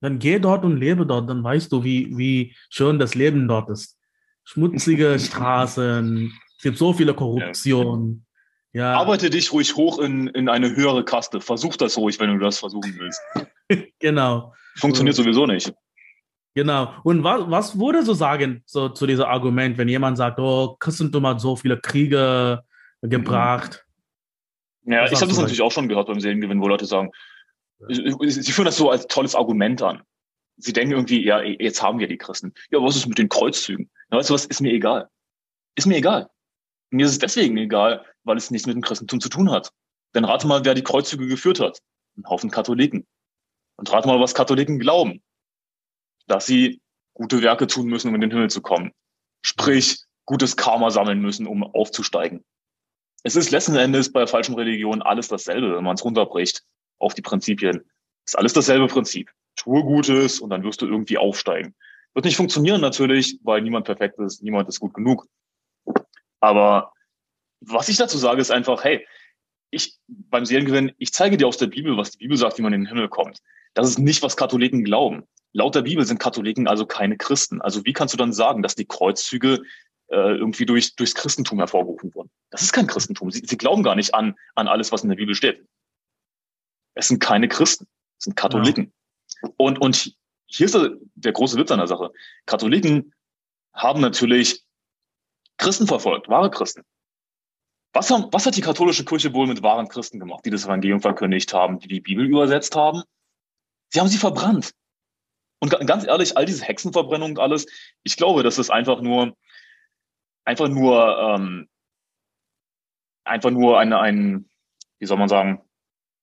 dann 0.00 0.18
geh 0.18 0.38
dort 0.38 0.64
und 0.64 0.76
lebe 0.76 1.06
dort, 1.06 1.30
dann 1.30 1.42
weißt 1.42 1.72
du, 1.72 1.82
wie, 1.82 2.16
wie 2.16 2.54
schön 2.68 2.98
das 2.98 3.14
Leben 3.14 3.48
dort 3.48 3.70
ist. 3.70 3.98
Schmutzige 4.44 5.18
Straßen, 5.18 6.30
es 6.58 6.62
gibt 6.62 6.76
so 6.76 6.92
viele 6.92 7.14
Korruption. 7.14 8.26
Ja. 8.74 8.94
Arbeite 8.98 9.30
dich 9.30 9.52
ruhig 9.52 9.76
hoch 9.76 9.98
in, 9.98 10.26
in 10.28 10.48
eine 10.48 10.74
höhere 10.76 11.04
Kaste. 11.04 11.40
Versuch 11.40 11.76
das 11.76 11.96
ruhig, 11.96 12.20
wenn 12.20 12.30
du 12.30 12.38
das 12.38 12.58
versuchen 12.58 12.98
willst. 12.98 13.20
genau. 13.98 14.52
Funktioniert 14.76 15.16
sowieso 15.16 15.46
nicht. 15.46 15.72
Genau. 16.54 16.94
Und 17.02 17.24
was, 17.24 17.50
was 17.50 17.78
würde 17.78 18.04
so 18.04 18.14
sagen 18.14 18.62
so 18.64 18.88
zu 18.88 19.06
diesem 19.06 19.24
Argument, 19.24 19.76
wenn 19.76 19.88
jemand 19.88 20.16
sagt, 20.16 20.38
oh, 20.38 20.76
Christentum 20.78 21.26
hat 21.26 21.40
so 21.40 21.56
viele 21.56 21.80
Kriege 21.80 22.62
gebracht? 23.02 23.84
Ja, 24.84 25.02
was 25.02 25.12
ich 25.12 25.20
habe 25.20 25.28
das 25.28 25.38
natürlich 25.38 25.62
auch 25.62 25.72
schon 25.72 25.88
gehört 25.88 26.06
beim 26.06 26.20
Seelengewinn, 26.20 26.60
wo 26.60 26.68
Leute 26.68 26.86
sagen, 26.86 27.10
ja. 27.80 27.88
sie 27.88 28.52
führen 28.52 28.66
das 28.66 28.76
so 28.76 28.90
als 28.90 29.06
tolles 29.08 29.34
Argument 29.34 29.82
an. 29.82 30.02
Sie 30.56 30.72
denken 30.72 30.92
irgendwie, 30.92 31.24
ja, 31.24 31.42
jetzt 31.42 31.82
haben 31.82 31.98
wir 31.98 32.06
die 32.06 32.18
Christen. 32.18 32.54
Ja, 32.70 32.80
was 32.80 32.94
ist 32.94 33.08
mit 33.08 33.18
den 33.18 33.28
Kreuzzügen? 33.28 33.90
Ja, 34.10 34.18
weißt 34.18 34.30
du 34.30 34.34
was, 34.34 34.46
ist 34.46 34.60
mir 34.60 34.72
egal. 34.72 35.08
Ist 35.74 35.86
mir 35.86 35.96
egal. 35.96 36.30
Mir 36.90 37.06
ist 37.06 37.12
es 37.12 37.18
deswegen 37.18 37.56
egal, 37.56 38.04
weil 38.22 38.36
es 38.36 38.52
nichts 38.52 38.68
mit 38.68 38.76
dem 38.76 38.82
Christentum 38.82 39.20
zu 39.20 39.28
tun 39.28 39.50
hat. 39.50 39.72
Denn 40.14 40.24
rate 40.24 40.46
mal, 40.46 40.64
wer 40.64 40.74
die 40.74 40.84
Kreuzzüge 40.84 41.26
geführt 41.26 41.58
hat. 41.58 41.80
Ein 42.16 42.28
Haufen 42.28 42.50
Katholiken. 42.50 43.04
Und 43.76 43.92
rate 43.92 44.06
mal, 44.06 44.20
was 44.20 44.34
Katholiken 44.34 44.78
glauben. 44.78 45.20
Dass 46.26 46.46
sie 46.46 46.80
gute 47.12 47.42
Werke 47.42 47.66
tun 47.66 47.86
müssen, 47.86 48.08
um 48.08 48.14
in 48.14 48.20
den 48.20 48.30
Himmel 48.30 48.50
zu 48.50 48.60
kommen. 48.60 48.92
Sprich, 49.42 49.98
gutes 50.24 50.56
Karma 50.56 50.90
sammeln 50.90 51.20
müssen, 51.20 51.46
um 51.46 51.62
aufzusteigen. 51.62 52.44
Es 53.22 53.36
ist 53.36 53.50
letzten 53.50 53.76
Endes 53.76 54.12
bei 54.12 54.26
falschen 54.26 54.54
Religionen 54.54 55.02
alles 55.02 55.28
dasselbe, 55.28 55.76
wenn 55.76 55.84
man 55.84 55.94
es 55.94 56.04
runterbricht 56.04 56.62
auf 56.98 57.14
die 57.14 57.22
Prinzipien. 57.22 57.84
Es 58.26 58.32
ist 58.32 58.38
alles 58.38 58.52
dasselbe 58.52 58.86
Prinzip. 58.86 59.30
Tue 59.56 59.82
Gutes 59.82 60.40
und 60.40 60.50
dann 60.50 60.64
wirst 60.64 60.82
du 60.82 60.86
irgendwie 60.86 61.18
aufsteigen. 61.18 61.74
Wird 62.14 62.26
nicht 62.26 62.36
funktionieren 62.36 62.80
natürlich, 62.80 63.38
weil 63.42 63.62
niemand 63.62 63.86
perfekt 63.86 64.18
ist, 64.18 64.42
niemand 64.42 64.68
ist 64.68 64.80
gut 64.80 64.94
genug. 64.94 65.26
Aber 66.40 66.92
was 67.60 67.88
ich 67.88 67.96
dazu 67.96 68.18
sage, 68.18 68.40
ist 68.40 68.50
einfach, 68.50 68.84
hey, 68.84 69.06
ich 69.70 69.96
beim 70.06 70.44
Seelengewinn, 70.44 70.92
ich 70.98 71.12
zeige 71.12 71.36
dir 71.36 71.48
aus 71.48 71.56
der 71.56 71.66
Bibel, 71.66 71.96
was 71.96 72.12
die 72.12 72.18
Bibel 72.18 72.36
sagt, 72.36 72.58
wie 72.58 72.62
man 72.62 72.72
in 72.72 72.82
den 72.82 72.88
Himmel 72.88 73.08
kommt. 73.08 73.40
Das 73.74 73.88
ist 73.88 73.98
nicht, 73.98 74.22
was 74.22 74.36
Katholiken 74.36 74.84
glauben. 74.84 75.26
Laut 75.54 75.76
der 75.76 75.82
Bibel 75.82 76.04
sind 76.04 76.18
Katholiken 76.18 76.66
also 76.66 76.84
keine 76.84 77.16
Christen. 77.16 77.62
Also 77.62 77.84
wie 77.84 77.92
kannst 77.92 78.12
du 78.12 78.18
dann 78.18 78.32
sagen, 78.32 78.60
dass 78.60 78.74
die 78.74 78.86
Kreuzzüge 78.86 79.62
äh, 80.08 80.36
irgendwie 80.36 80.66
durch, 80.66 80.96
durchs 80.96 81.14
Christentum 81.14 81.58
hervorgerufen 81.58 82.12
wurden? 82.12 82.28
Das 82.50 82.62
ist 82.62 82.72
kein 82.72 82.88
Christentum. 82.88 83.30
Sie, 83.30 83.42
sie 83.46 83.56
glauben 83.56 83.84
gar 83.84 83.94
nicht 83.94 84.14
an, 84.14 84.34
an 84.56 84.66
alles, 84.66 84.90
was 84.90 85.04
in 85.04 85.10
der 85.10 85.16
Bibel 85.16 85.36
steht. 85.36 85.64
Es 86.94 87.06
sind 87.06 87.20
keine 87.20 87.48
Christen. 87.48 87.86
Es 88.18 88.24
sind 88.24 88.36
Katholiken. 88.36 88.92
Ja. 89.42 89.50
Und, 89.56 89.80
und 89.80 90.16
hier 90.46 90.66
ist 90.66 90.76
der 91.14 91.32
große 91.32 91.56
Witz 91.56 91.70
an 91.70 91.78
der 91.78 91.86
Sache. 91.86 92.10
Katholiken 92.46 93.14
haben 93.72 94.00
natürlich 94.00 94.64
Christen 95.56 95.86
verfolgt, 95.86 96.28
wahre 96.28 96.50
Christen. 96.50 96.82
Was, 97.92 98.10
haben, 98.10 98.26
was 98.32 98.44
hat 98.44 98.56
die 98.56 98.60
katholische 98.60 99.04
Kirche 99.04 99.32
wohl 99.32 99.46
mit 99.46 99.62
wahren 99.62 99.86
Christen 99.86 100.18
gemacht, 100.18 100.44
die 100.44 100.50
das 100.50 100.64
Evangelium 100.64 101.00
verkündigt 101.00 101.54
haben, 101.54 101.78
die 101.78 101.86
die 101.86 102.00
Bibel 102.00 102.26
übersetzt 102.26 102.74
haben? 102.74 103.04
Sie 103.90 104.00
haben 104.00 104.08
sie 104.08 104.18
verbrannt. 104.18 104.72
Und 105.64 105.86
ganz 105.86 106.06
ehrlich, 106.06 106.36
all 106.36 106.44
diese 106.44 106.62
Hexenverbrennungen 106.62 107.38
und 107.38 107.42
alles, 107.42 107.64
ich 108.02 108.18
glaube, 108.18 108.42
das 108.42 108.58
ist 108.58 108.68
einfach 108.68 109.00
nur, 109.00 109.34
einfach 110.44 110.68
nur, 110.68 111.18
ähm, 111.18 111.70
einfach 113.24 113.50
nur 113.50 113.78
eine, 113.78 113.98
ein, 113.98 114.50
wie 114.98 115.06
soll 115.06 115.16
man 115.16 115.30
sagen, 115.30 115.62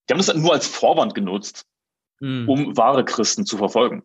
die 0.07 0.13
haben 0.13 0.19
das 0.19 0.31
nur 0.35 0.53
als 0.53 0.67
Vorwand 0.67 1.15
genutzt, 1.15 1.65
mhm. 2.19 2.47
um 2.47 2.77
wahre 2.77 3.03
Christen 3.03 3.47
zu 3.47 3.57
verfolgen. 3.57 4.03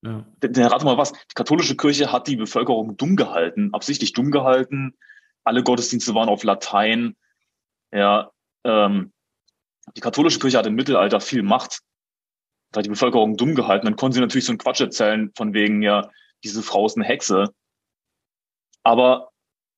Ja. 0.00 0.26
Denn 0.42 0.64
rate 0.64 0.86
mal 0.86 0.96
was, 0.96 1.12
die 1.12 1.34
katholische 1.34 1.76
Kirche 1.76 2.10
hat 2.10 2.26
die 2.26 2.36
Bevölkerung 2.36 2.96
dumm 2.96 3.16
gehalten, 3.16 3.68
absichtlich 3.74 4.14
dumm 4.14 4.30
gehalten. 4.30 4.96
Alle 5.44 5.62
Gottesdienste 5.62 6.14
waren 6.14 6.30
auf 6.30 6.42
Latein. 6.42 7.16
Ja, 7.92 8.30
ähm, 8.64 9.12
die 9.94 10.00
katholische 10.00 10.38
Kirche 10.38 10.56
hat 10.56 10.66
im 10.66 10.74
Mittelalter 10.74 11.20
viel 11.20 11.42
Macht. 11.42 11.82
Da 12.74 12.80
hat 12.80 12.86
die 12.86 12.90
Bevölkerung 12.90 13.36
dumm 13.36 13.54
gehalten. 13.54 13.86
Dann 13.86 13.94
konnten 13.94 14.14
sie 14.14 14.20
natürlich 14.20 14.46
so 14.46 14.50
einen 14.50 14.58
Quatsch 14.58 14.80
erzählen, 14.80 15.30
von 15.36 15.54
wegen, 15.54 15.80
ja, 15.80 16.10
diese 16.42 16.60
Frau 16.60 16.86
ist 16.86 16.96
eine 16.96 17.06
Hexe. 17.06 17.54
Aber 18.82 19.30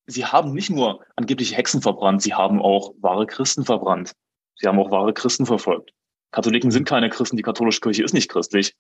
sie 0.07 0.25
haben 0.25 0.55
nicht 0.55 0.71
nur 0.71 1.05
angebliche 1.15 1.55
Hexen 1.55 1.83
verbrannt, 1.83 2.23
sie 2.23 2.33
haben 2.33 2.63
auch 2.63 2.95
wahre 2.99 3.27
Christen 3.27 3.67
verbrannt. 3.67 4.15
Sie 4.55 4.67
haben 4.67 4.79
auch 4.79 4.91
wahre 4.91 5.13
Christen 5.13 5.45
verfolgt. 5.45 5.93
Katholiken 6.31 6.71
sind 6.71 6.89
keine 6.89 7.11
Christen, 7.11 7.37
die 7.37 7.43
katholische 7.43 7.83
Kirche 7.83 8.03
ist 8.03 8.15
nicht 8.15 8.31
christlich. 8.31 8.75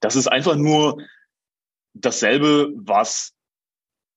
Das 0.00 0.16
ist 0.16 0.28
einfach 0.28 0.56
nur 0.56 1.02
dasselbe, 1.92 2.72
was 2.76 3.34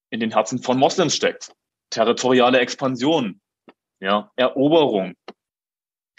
in 0.10 0.22
den 0.22 0.32
Herzen 0.32 0.64
von 0.64 0.80
Moslems 0.80 1.16
steckt. 1.16 1.52
Territoriale 1.90 2.62
Expansion, 2.62 3.42
ja, 4.00 4.32
Eroberung. 4.38 5.16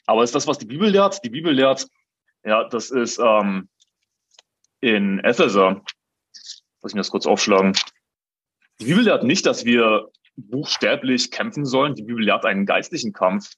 Aber 0.05 0.25
ist 0.25 0.35
das, 0.35 0.47
was 0.47 0.59
die 0.59 0.67
Bibel 0.67 0.91
lehrt? 0.91 1.25
Die 1.25 1.31
Bibel 1.31 1.55
lehrt, 1.55 1.89
ja, 2.45 2.65
das 2.65 2.91
ist 2.91 3.19
ähm, 3.19 3.69
in 4.81 5.21
Epheser, 5.21 5.83
lass 6.83 6.91
ich 6.91 6.95
mir 6.95 7.01
das 7.01 7.11
kurz 7.11 7.27
aufschlagen. 7.27 7.75
Die 8.81 8.87
Bibel 8.87 9.05
lehrt 9.05 9.25
nicht, 9.25 9.47
dass 9.47 9.65
wir 9.65 10.09
buchstäblich 10.37 11.31
kämpfen 11.31 11.65
sollen. 11.65 11.95
Die 11.95 12.03
Bibel 12.03 12.25
lehrt 12.25 12.45
einen 12.45 12.67
geistlichen 12.67 13.13
Kampf. 13.13 13.53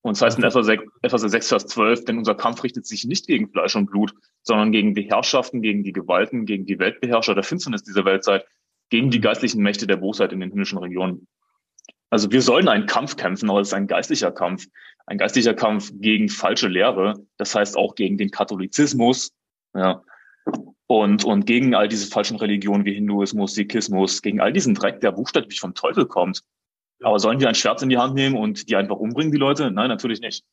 Und 0.00 0.16
das 0.16 0.22
heißt 0.22 0.38
in 0.38 0.44
Epheser 0.44 1.28
6, 1.28 1.48
Vers 1.48 1.66
12, 1.66 2.04
denn 2.04 2.18
unser 2.18 2.34
Kampf 2.34 2.64
richtet 2.64 2.86
sich 2.86 3.04
nicht 3.04 3.26
gegen 3.26 3.50
Fleisch 3.50 3.76
und 3.76 3.86
Blut, 3.86 4.12
sondern 4.42 4.72
gegen 4.72 4.94
die 4.94 5.08
Herrschaften, 5.08 5.62
gegen 5.62 5.84
die 5.84 5.92
Gewalten, 5.92 6.44
gegen 6.44 6.66
die 6.66 6.78
Weltbeherrscher 6.78 7.34
der 7.34 7.44
Finsternis 7.44 7.84
dieser 7.84 8.04
Weltzeit, 8.04 8.44
gegen 8.90 9.10
die 9.10 9.20
geistlichen 9.20 9.62
Mächte 9.62 9.86
der 9.86 9.96
Bosheit 9.96 10.32
in 10.32 10.40
den 10.40 10.50
himmlischen 10.50 10.78
Regionen. 10.78 11.28
Also 12.10 12.30
wir 12.32 12.42
sollen 12.42 12.68
einen 12.68 12.86
Kampf 12.86 13.16
kämpfen, 13.16 13.48
aber 13.48 13.60
es 13.60 13.68
ist 13.68 13.74
ein 13.74 13.86
geistlicher 13.86 14.32
Kampf. 14.32 14.66
Ein 15.06 15.18
geistlicher 15.18 15.54
Kampf 15.54 15.92
gegen 15.94 16.28
falsche 16.28 16.68
Lehre, 16.68 17.14
das 17.36 17.54
heißt 17.54 17.76
auch 17.76 17.94
gegen 17.94 18.18
den 18.18 18.30
Katholizismus, 18.30 19.32
ja, 19.74 20.02
und, 20.86 21.24
und 21.24 21.46
gegen 21.46 21.74
all 21.74 21.88
diese 21.88 22.06
falschen 22.06 22.36
Religionen 22.36 22.84
wie 22.84 22.92
Hinduismus, 22.94 23.54
Sikhismus, 23.54 24.20
gegen 24.20 24.40
all 24.40 24.52
diesen 24.52 24.74
Dreck, 24.74 25.00
der 25.00 25.12
buchstäblich 25.12 25.58
vom 25.58 25.74
Teufel 25.74 26.06
kommt. 26.06 26.42
Aber 27.02 27.18
sollen 27.18 27.40
wir 27.40 27.48
ein 27.48 27.54
Schwert 27.54 27.82
in 27.82 27.88
die 27.88 27.96
Hand 27.96 28.14
nehmen 28.14 28.36
und 28.36 28.68
die 28.68 28.76
einfach 28.76 28.96
umbringen, 28.96 29.32
die 29.32 29.38
Leute? 29.38 29.70
Nein, 29.70 29.88
natürlich 29.88 30.20
nicht. 30.20 30.44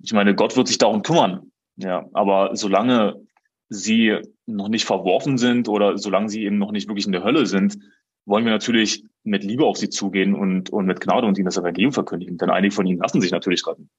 Ich 0.00 0.12
meine, 0.12 0.34
Gott 0.34 0.56
wird 0.56 0.68
sich 0.68 0.78
darum 0.78 1.02
kümmern. 1.02 1.52
Ja, 1.76 2.08
aber 2.12 2.56
solange 2.56 3.20
sie 3.68 4.16
noch 4.46 4.68
nicht 4.68 4.84
verworfen 4.84 5.38
sind 5.38 5.68
oder 5.68 5.98
solange 5.98 6.28
sie 6.28 6.44
eben 6.44 6.58
noch 6.58 6.72
nicht 6.72 6.88
wirklich 6.88 7.06
in 7.06 7.12
der 7.12 7.22
Hölle 7.22 7.46
sind, 7.46 7.78
wollen 8.28 8.44
wir 8.44 8.52
natürlich 8.52 9.04
mit 9.24 9.42
Liebe 9.42 9.64
auf 9.64 9.78
sie 9.78 9.88
zugehen 9.88 10.34
und, 10.34 10.70
und 10.70 10.86
mit 10.86 11.00
Gnade 11.00 11.26
und 11.26 11.38
ihnen 11.38 11.46
das 11.46 11.56
Evangelium 11.56 11.92
verkündigen. 11.92 12.38
Denn 12.38 12.50
einige 12.50 12.74
von 12.74 12.86
ihnen 12.86 13.00
lassen 13.00 13.20
sich 13.20 13.30
natürlich 13.30 13.66
retten. 13.66 13.90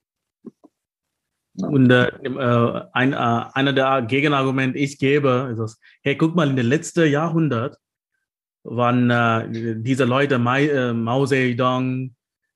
Ja. 1.55 1.67
Und 1.67 1.91
äh, 1.91 2.07
äh 2.07 2.81
ein, 2.93 3.13
äh, 3.13 3.15
einer 3.15 3.73
der 3.73 4.03
Gegenargumente, 4.03 4.77
ich 4.77 4.97
gebe, 4.97 5.49
ist 5.51 5.59
das, 5.59 5.79
hey, 6.03 6.15
guck 6.15 6.35
mal, 6.35 6.49
in 6.49 6.55
den 6.55 6.67
letzten 6.67 7.09
Jahrhundert 7.09 7.77
waren 8.63 9.09
äh, 9.09 9.75
diese 9.81 10.05
Leute, 10.05 10.37
Mai, 10.37 10.67
äh, 10.67 10.93
Mao 10.93 11.25
Zedong, 11.25 12.15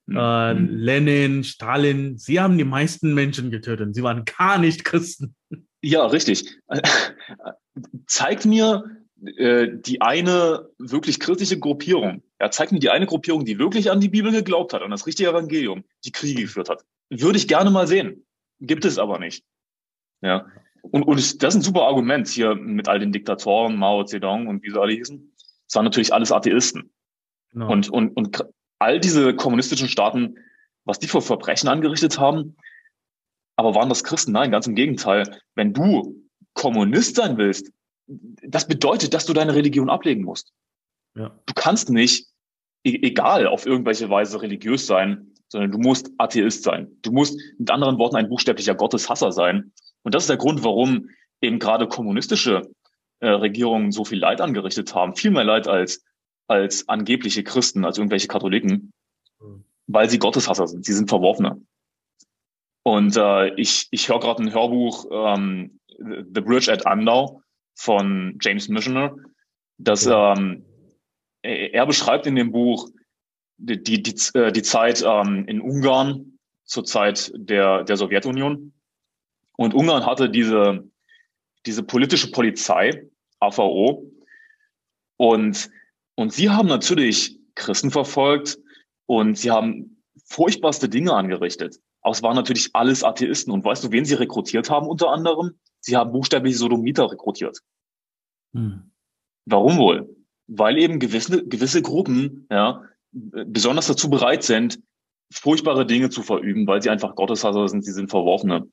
äh, 0.10 0.54
mhm. 0.54 0.68
Lenin, 0.70 1.44
Stalin, 1.44 2.18
sie 2.18 2.40
haben 2.40 2.58
die 2.58 2.66
meisten 2.66 3.14
Menschen 3.14 3.52
getötet. 3.52 3.96
Sie 3.96 4.04
waren 4.04 4.26
gar 4.26 4.58
nicht 4.58 4.86
Christen. 4.86 5.36
Ja, 5.82 6.06
richtig. 6.06 6.56
Zeigt 8.08 8.46
mir 8.46 9.03
äh, 9.26 9.70
die 9.72 10.02
eine 10.02 10.70
wirklich 10.78 11.20
kritische 11.20 11.60
Gruppierung. 11.60 12.24
Er 12.40 12.48
ja, 12.48 12.52
zeigt 12.52 12.72
mir 12.72 12.80
die 12.80 12.90
eine 12.90 13.06
Gruppierung, 13.06 13.46
die 13.46 13.60
wirklich 13.60 13.92
an 13.92 14.00
die 14.00 14.10
Bibel 14.10 14.32
geglaubt 14.32 14.74
hat, 14.74 14.82
an 14.82 14.92
das 14.92 15.08
richtige 15.08 15.30
Evangelium, 15.30 15.84
die 16.06 16.12
Kriege 16.12 16.42
geführt 16.42 16.70
hat. 16.70 16.84
Würde 17.10 17.38
ich 17.38 17.48
gerne 17.48 17.70
mal 17.70 17.88
sehen. 17.88 18.26
Gibt 18.60 18.86
es 18.86 18.98
aber 18.98 19.20
nicht. 19.20 19.44
Ja. 20.22 20.48
Und, 20.82 21.04
und 21.04 21.18
das 21.18 21.54
ist 21.54 21.60
ein 21.60 21.64
super 21.64 21.84
Argument 21.84 22.28
hier 22.28 22.56
mit 22.56 22.88
all 22.88 23.00
den 23.00 23.12
Diktatoren, 23.12 23.78
Mao 23.78 24.04
Zedong 24.04 24.48
und 24.48 24.64
wie 24.64 24.70
sie 24.70 24.80
alle 24.80 24.94
hießen. 24.94 25.34
Es 25.68 25.76
waren 25.76 25.86
natürlich 25.86 26.14
alles 26.14 26.32
Atheisten. 26.32 26.92
Genau. 27.52 27.72
Und, 27.72 27.90
und, 27.90 28.10
und 28.18 28.46
all 28.80 29.00
diese 29.00 29.34
kommunistischen 29.36 29.88
Staaten, 29.88 30.38
was 30.86 31.00
die 31.00 31.08
für 31.08 31.22
Verbrechen 31.22 31.70
angerichtet 31.70 32.20
haben, 32.20 32.58
aber 33.56 33.76
waren 33.76 33.90
das 33.90 34.04
Christen? 34.04 34.32
Nein, 34.32 34.52
ganz 34.52 34.68
im 34.68 34.76
Gegenteil. 34.76 35.40
Wenn 35.56 35.74
du 35.74 36.22
Kommunist 36.54 37.16
sein 37.16 37.38
willst, 37.38 37.72
das 38.08 38.68
bedeutet, 38.68 39.14
dass 39.14 39.26
du 39.26 39.34
deine 39.34 39.56
Religion 39.56 39.90
ablegen 39.90 40.24
musst. 40.24 40.54
Ja. 41.16 41.40
Du 41.46 41.54
kannst 41.54 41.90
nicht, 41.90 42.28
e-, 42.84 43.08
egal 43.08 43.48
auf 43.48 43.66
irgendwelche 43.66 44.10
Weise 44.10 44.42
religiös 44.42 44.88
sein, 44.88 45.34
sondern 45.48 45.72
du 45.72 45.78
musst 45.78 46.12
Atheist 46.18 46.64
sein. 46.64 46.98
Du 47.02 47.12
musst 47.12 47.40
mit 47.58 47.70
anderen 47.70 47.98
Worten 48.00 48.16
ein 48.16 48.30
buchstäblicher 48.30 48.76
Gotteshasser 48.76 49.32
sein. 49.32 49.72
Und 50.02 50.16
das 50.16 50.24
ist 50.24 50.30
der 50.30 50.38
Grund, 50.38 50.64
warum 50.64 51.10
eben 51.42 51.60
gerade 51.60 51.88
kommunistische 51.88 52.64
äh, 53.20 53.28
Regierungen 53.28 53.92
so 53.92 54.04
viel 54.04 54.20
Leid 54.20 54.42
angerichtet 54.42 54.94
haben, 54.96 55.16
viel 55.16 55.32
mehr 55.32 55.44
Leid 55.44 55.68
als, 55.68 56.04
als 56.48 56.90
angebliche 56.90 57.44
Christen, 57.44 57.86
als 57.86 57.98
irgendwelche 57.98 58.28
Katholiken, 58.28 58.92
mhm. 59.40 59.64
weil 59.88 60.10
sie 60.10 60.20
Gotteshasser 60.20 60.68
sind. 60.68 60.86
Sie 60.86 60.94
sind 60.94 61.10
Verworfene. 61.10 61.62
Und 62.82 63.16
äh, 63.16 63.54
ich, 63.56 63.88
ich 63.92 64.10
höre 64.10 64.20
gerade 64.20 64.44
ein 64.44 64.54
Hörbuch, 64.54 65.06
ähm, 65.12 65.80
The 65.98 66.42
Bridge 66.42 66.72
at 66.72 66.86
Andau 66.86 67.43
von 67.76 68.38
James 68.42 68.70
Missioner, 68.70 69.16
das 69.78 70.06
ähm, 70.06 70.66
er 71.42 71.86
beschreibt 71.86 72.26
in 72.26 72.36
dem 72.36 72.52
Buch, 72.52 72.90
die, 73.58 73.82
die, 73.82 74.02
die, 74.02 74.16
äh, 74.34 74.52
die 74.52 74.62
Zeit 74.62 75.04
ähm, 75.06 75.46
in 75.48 75.62
Ungarn 75.62 76.40
zur 76.64 76.86
Zeit 76.86 77.32
der, 77.36 77.84
der 77.84 77.98
Sowjetunion. 77.98 78.74
Und 79.58 79.74
Ungarn 79.74 80.06
hatte 80.06 80.30
diese, 80.30 80.88
diese 81.66 81.84
politische 81.84 82.32
Polizei, 82.32 83.08
AVO. 83.40 84.10
Und, 85.18 85.70
und 86.16 86.34
sie 86.34 86.50
haben 86.50 86.68
natürlich 86.68 87.38
Christen 87.56 87.92
verfolgt 87.92 88.58
und 89.06 89.38
sie 89.38 89.52
haben 89.52 90.02
furchtbarste 90.26 90.90
Dinge 90.90 91.14
angerichtet. 91.14 91.80
Aber 92.02 92.12
es 92.12 92.24
waren 92.24 92.36
natürlich 92.36 92.70
alles 92.74 93.04
Atheisten. 93.04 93.52
Und 93.52 93.64
weißt 93.64 93.84
du, 93.84 93.92
wen 93.92 94.06
sie 94.06 94.16
rekrutiert 94.16 94.70
haben 94.70 94.88
unter 94.88 95.10
anderem? 95.10 95.60
Sie 95.84 95.98
haben 95.98 96.12
buchstäblich 96.12 96.58
Sodomiter 96.58 97.12
rekrutiert. 97.12 97.60
Hm. 98.54 98.92
Warum 99.46 99.78
wohl? 99.78 100.16
Weil 100.48 100.78
eben 100.78 101.00
gewisse, 101.00 101.46
gewisse 101.46 101.82
Gruppen 101.82 102.48
ja, 102.50 102.84
besonders 103.12 103.88
dazu 103.88 104.10
bereit 104.10 104.44
sind, 104.44 104.80
furchtbare 105.32 105.86
Dinge 105.86 106.10
zu 106.10 106.24
verüben, 106.24 106.66
weil 106.68 106.82
sie 106.82 106.90
einfach 106.90 107.16
Gotteshasser 107.16 107.68
sind, 107.68 107.84
sie 107.84 107.92
sind 107.92 108.10
Verworfene. 108.10 108.68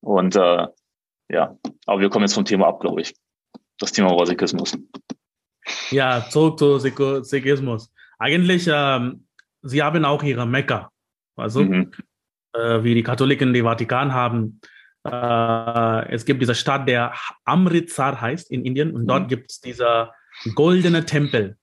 Und 0.00 0.36
äh, 0.36 0.66
ja, 1.28 1.58
aber 1.86 2.00
wir 2.00 2.08
kommen 2.08 2.24
jetzt 2.24 2.34
vom 2.34 2.44
Thema 2.44 2.66
ab, 2.68 2.80
glaube 2.80 3.02
ich. 3.02 3.14
Das 3.78 3.92
Thema 3.92 4.10
war 4.10 4.26
Sikhismus. 4.26 4.78
Ja, 5.90 6.26
zurück 6.30 6.58
zu 6.58 6.78
Sikhismus. 6.78 7.90
Eigentlich, 8.18 8.68
ähm, 8.70 9.26
sie 9.62 9.82
haben 9.82 10.04
auch 10.04 10.22
ihre 10.22 10.46
Mekka. 10.46 10.90
Also, 11.36 11.62
mhm. 11.64 11.90
äh, 12.52 12.82
wie 12.84 12.94
die 12.94 13.02
Katholiken 13.02 13.52
die 13.52 13.62
Vatikan 13.62 14.12
haben. 14.12 14.60
Äh, 15.04 16.12
es 16.12 16.24
gibt 16.24 16.40
diese 16.40 16.54
Stadt, 16.54 16.88
der 16.88 17.14
Amritsar 17.44 18.20
heißt 18.20 18.50
in 18.50 18.64
Indien 18.64 18.92
und 18.94 19.02
mhm. 19.02 19.06
dort 19.06 19.28
gibt 19.28 19.50
es 19.50 19.60
dieser 19.60 20.12
goldene 20.54 21.04
Tempel. 21.04 21.56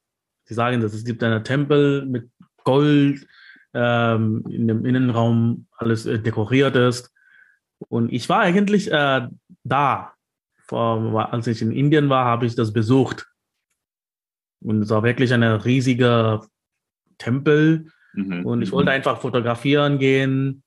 Sie 0.46 0.54
sagen, 0.54 0.82
dass 0.82 0.94
es 0.94 1.04
gibt 1.04 1.24
einen 1.24 1.44
Tempel 1.44 2.06
mit 2.06 2.30
Gold 2.64 3.26
ähm, 3.74 4.44
in 4.50 4.68
dem 4.68 4.86
Innenraum, 4.86 5.68
alles 5.78 6.06
äh, 6.06 6.20
dekoriert 6.20 6.76
ist. 6.76 7.12
Und 7.88 8.12
ich 8.12 8.30
war 8.30 8.42
eigentlich 8.42 8.92
äh, 8.92 9.28
da. 9.64 10.14
Vor, 10.68 11.34
als 11.34 11.48
ich 11.48 11.62
in 11.62 11.72
Indien 11.72 12.10
war, 12.10 12.26
habe 12.26 12.46
ich 12.46 12.56
das 12.56 12.72
besucht. 12.72 13.28
Und 14.62 14.84
es 14.84 14.90
war 14.90 15.04
wirklich 15.04 15.34
ein 15.34 15.44
riesiger 15.44 16.46
Tempel. 17.18 17.88
Mhm. 18.14 18.46
Und 18.46 18.62
ich 18.62 18.72
wollte 18.72 18.92
mhm. 18.92 18.96
einfach 18.96 19.20
fotografieren 19.20 20.00
gehen. 20.00 20.64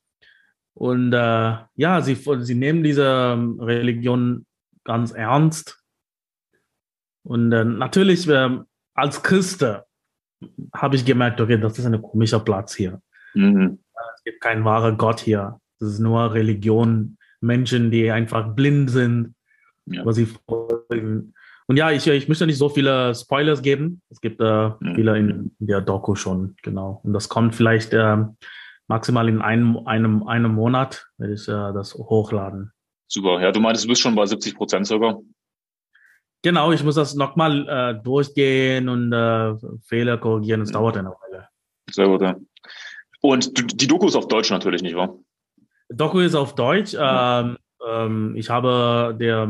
Und 0.75 1.13
äh, 1.13 1.57
ja, 1.77 2.01
sie, 2.01 2.15
sie 2.15 2.55
nehmen 2.55 2.83
diese 2.83 3.37
Religion 3.61 4.45
ganz 4.85 5.13
ernst. 5.13 5.81
Und 7.23 7.53
äh, 7.53 7.65
natürlich 7.65 8.29
äh, 8.29 8.59
als 8.95 9.23
Christ 9.23 9.65
habe 10.75 10.97
ich 10.97 11.05
gemerkt, 11.05 11.41
okay, 11.41 11.59
das 11.59 11.79
ist 11.79 11.87
ein 11.87 12.03
komischer 12.03 12.41
Platz 12.41 12.75
hier. 12.75 13.01
Mhm. 13.35 13.79
Es 14.17 14.25
gibt 14.25 14.41
keinen 14.41 14.65
wahren 14.65 14.99
Gott 14.99 15.21
hier. 15.21 15.61
Das 15.79 15.91
ist 15.91 15.99
nur 16.01 16.33
Religion, 16.35 17.17
Menschen, 17.41 17.91
die 17.91 18.11
einfach 18.11 18.55
blind 18.55 18.91
sind, 18.91 19.35
ja. 19.87 20.05
was 20.05 20.17
sie 20.17 20.29
folgen. 20.49 21.35
Und 21.67 21.77
ja, 21.77 21.91
ich, 21.91 22.07
ich 22.07 22.29
möchte 22.29 22.47
nicht 22.47 22.59
so 22.59 22.69
viele 22.69 23.15
Spoilers 23.15 23.63
geben. 23.63 24.03
Es 24.11 24.21
gibt 24.21 24.41
äh, 24.41 24.69
mhm. 24.69 24.95
viele 24.95 25.19
in, 25.19 25.31
in, 25.59 25.67
der 25.67 25.81
Doku 25.81 26.15
schon, 26.15 26.57
genau. 26.63 27.01
Und 27.05 27.13
das 27.13 27.29
kommt 27.29 27.55
vielleicht 27.55 27.93
äh, 27.95 28.19
maximal 28.89 29.29
in 29.29 29.43
einem, 29.43 29.87
einem, 29.87 30.27
einem 30.27 30.55
Monat, 30.55 31.09
werde 31.19 31.35
ich 31.35 31.49
äh, 31.49 31.73
das 31.73 31.95
hochladen. 31.95 32.73
Super. 33.09 33.41
Ja, 33.41 33.53
du 33.53 33.61
meintest, 33.61 33.85
du 33.85 33.89
bist 33.89 34.01
schon 34.01 34.15
bei 34.15 34.27
70 34.27 34.57
Prozent 34.57 34.87
sogar. 34.87 35.21
Genau, 36.43 36.73
ich 36.73 36.85
muss 36.85 36.97
das 36.97 37.15
nochmal 37.15 37.67
äh, 37.69 38.03
durchgehen 38.03 38.89
und 38.89 39.13
äh, 39.13 39.55
Fehler 39.87 40.19
korrigieren. 40.19 40.61
Es 40.61 40.69
mhm. 40.69 40.75
dauert 40.75 40.97
eine 40.97 41.11
Weile. 41.11 41.49
Sehr 41.91 42.07
gut, 42.07 42.23
ja. 42.23 42.37
Und 43.23 43.81
die 43.81 43.87
Doku 43.87 44.07
ist 44.07 44.17
auf 44.17 44.29
Deutsch 44.29 44.51
natürlich, 44.51 44.83
nicht 44.83 44.97
wahr? 44.97 45.17
Doku 45.89 46.19
ist 46.19 46.35
auf 46.35 46.55
Deutsch. 46.55 46.93
Ja. 46.93 47.41
Ähm, 47.41 47.57
ähm, 47.89 48.37
ich 48.37 48.51
habe 48.51 49.17
der 49.19 49.49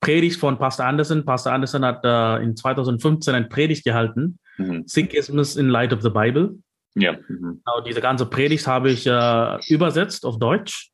Predigt 0.00 0.40
von 0.40 0.58
Pastor 0.58 0.86
Anderson. 0.86 1.24
Pastor 1.24 1.52
Anderson 1.52 1.84
hat 1.84 2.04
äh, 2.04 2.42
in 2.42 2.56
2015 2.56 3.34
ein 3.34 3.48
Predigt 3.48 3.84
gehalten. 3.84 4.38
Mhm. 4.58 4.82
Sikhismus 4.86 5.56
in 5.56 5.68
Light 5.68 5.92
of 5.92 6.02
the 6.02 6.10
Bible. 6.10 6.58
Ja. 6.94 7.12
Mhm. 7.12 7.60
Genau, 7.64 7.80
diese 7.84 8.00
ganze 8.00 8.26
Predigt 8.26 8.66
habe 8.66 8.90
ich 8.90 9.06
äh, 9.06 9.58
übersetzt 9.68 10.24
auf 10.26 10.38
Deutsch. 10.38 10.90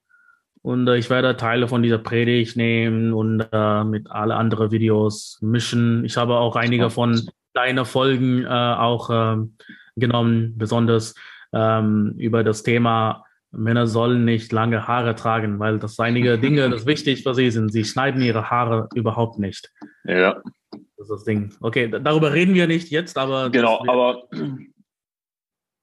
Und 0.62 0.88
äh, 0.88 0.96
ich 0.96 1.08
werde 1.08 1.36
Teile 1.36 1.68
von 1.68 1.82
dieser 1.82 1.98
Predigt 1.98 2.56
nehmen 2.56 3.12
und 3.12 3.46
äh, 3.52 3.84
mit 3.84 4.10
alle 4.10 4.34
anderen 4.36 4.70
Videos 4.70 5.38
mischen. 5.40 6.04
Ich 6.04 6.16
habe 6.16 6.36
auch 6.36 6.56
einige 6.56 6.90
von 6.90 7.28
deinen 7.54 7.84
Folgen 7.84 8.44
äh, 8.44 8.48
auch 8.48 9.10
ähm, 9.10 9.56
genommen, 9.96 10.54
besonders 10.56 11.14
ähm, 11.52 12.14
über 12.16 12.44
das 12.44 12.62
Thema 12.62 13.24
Männer 13.52 13.86
sollen 13.86 14.24
nicht 14.24 14.52
lange 14.52 14.86
Haare 14.86 15.16
tragen, 15.16 15.58
weil 15.58 15.78
das 15.78 15.98
einige 15.98 16.38
Dinge, 16.40 16.68
das 16.70 16.86
wichtig 16.86 17.22
für 17.22 17.34
sie 17.34 17.50
sind. 17.50 17.72
Sie 17.72 17.84
schneiden 17.84 18.22
ihre 18.22 18.50
Haare 18.50 18.88
überhaupt 18.94 19.38
nicht. 19.38 19.70
Ja. 20.04 20.40
Das 20.70 21.08
ist 21.08 21.10
das 21.10 21.24
Ding. 21.24 21.52
Okay, 21.60 21.90
darüber 21.90 22.32
reden 22.32 22.54
wir 22.54 22.66
nicht 22.66 22.90
jetzt, 22.90 23.16
aber. 23.16 23.50
Genau, 23.50 23.82
aber 23.88 24.24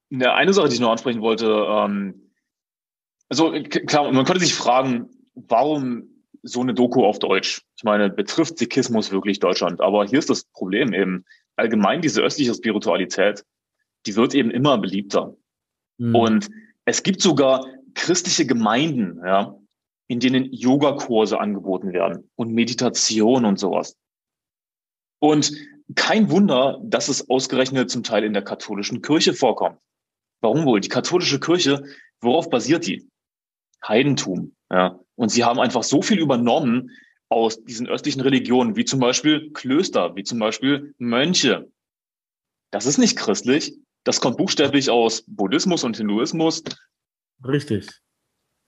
ja, 0.10 0.36
eine 0.36 0.54
Sache, 0.54 0.70
die 0.70 0.76
ich 0.76 0.80
noch 0.80 0.92
ansprechen 0.92 1.22
wollte, 1.22 1.48
ähm, 1.48 2.32
also 3.30 3.52
klar, 3.52 4.12
man 4.12 4.26
könnte 4.26 4.44
sich 4.44 4.54
fragen, 4.54 5.10
warum 5.36 6.10
so 6.44 6.62
eine 6.62 6.74
Doku 6.74 7.06
auf 7.06 7.20
Deutsch? 7.20 7.64
Ich 7.76 7.84
meine, 7.84 8.10
betrifft 8.10 8.58
Sikhismus 8.58 9.12
wirklich 9.12 9.40
Deutschland? 9.40 9.82
Aber 9.82 10.06
hier 10.06 10.20
ist 10.20 10.30
das 10.30 10.46
Problem 10.46 10.94
eben, 10.94 11.26
allgemein 11.56 12.02
diese 12.02 12.22
östliche 12.22 12.54
Spiritualität, 12.54 13.44
die 14.06 14.16
wird 14.16 14.34
eben 14.34 14.52
immer 14.52 14.78
beliebter. 14.78 15.36
Mhm. 15.98 16.16
Und 16.16 16.50
es 16.86 17.04
gibt 17.04 17.22
sogar 17.22 17.66
christliche 17.96 18.46
Gemeinden, 18.46 19.20
ja, 19.26 19.58
in 20.08 20.20
denen 20.20 20.54
Yogakurse 20.54 21.40
angeboten 21.40 21.92
werden 21.92 22.30
und 22.36 22.54
Meditation 22.54 23.44
und 23.44 23.60
sowas. 23.60 23.98
Und 25.20 25.52
kein 25.96 26.30
Wunder, 26.30 26.80
dass 26.84 27.10
es 27.10 27.30
ausgerechnet 27.30 27.90
zum 27.90 28.04
Teil 28.04 28.24
in 28.24 28.34
der 28.34 28.44
katholischen 28.44 29.02
Kirche 29.02 29.34
vorkommt. 29.34 29.80
Warum 30.42 30.66
wohl? 30.66 30.80
Die 30.80 30.90
katholische 30.90 31.40
Kirche, 31.40 31.84
worauf 32.22 32.50
basiert 32.50 32.86
die? 32.88 33.10
Heidentum. 33.86 34.56
Ja. 34.72 35.00
Und 35.16 35.30
sie 35.30 35.44
haben 35.44 35.60
einfach 35.60 35.84
so 35.84 36.02
viel 36.02 36.20
übernommen 36.20 36.92
aus 37.30 37.64
diesen 37.64 37.88
östlichen 37.88 38.22
Religionen, 38.22 38.76
wie 38.76 38.86
zum 38.86 39.00
Beispiel 39.00 39.52
Klöster, 39.52 40.16
wie 40.16 40.24
zum 40.24 40.40
Beispiel 40.40 40.94
Mönche. 40.98 41.70
Das 42.72 42.86
ist 42.86 42.98
nicht 42.98 43.18
christlich. 43.18 43.76
Das 44.04 44.22
kommt 44.22 44.38
buchstäblich 44.38 44.90
aus 44.90 45.24
Buddhismus 45.28 45.84
und 45.84 45.98
Hinduismus. 45.98 46.64
Richtig. 47.46 47.90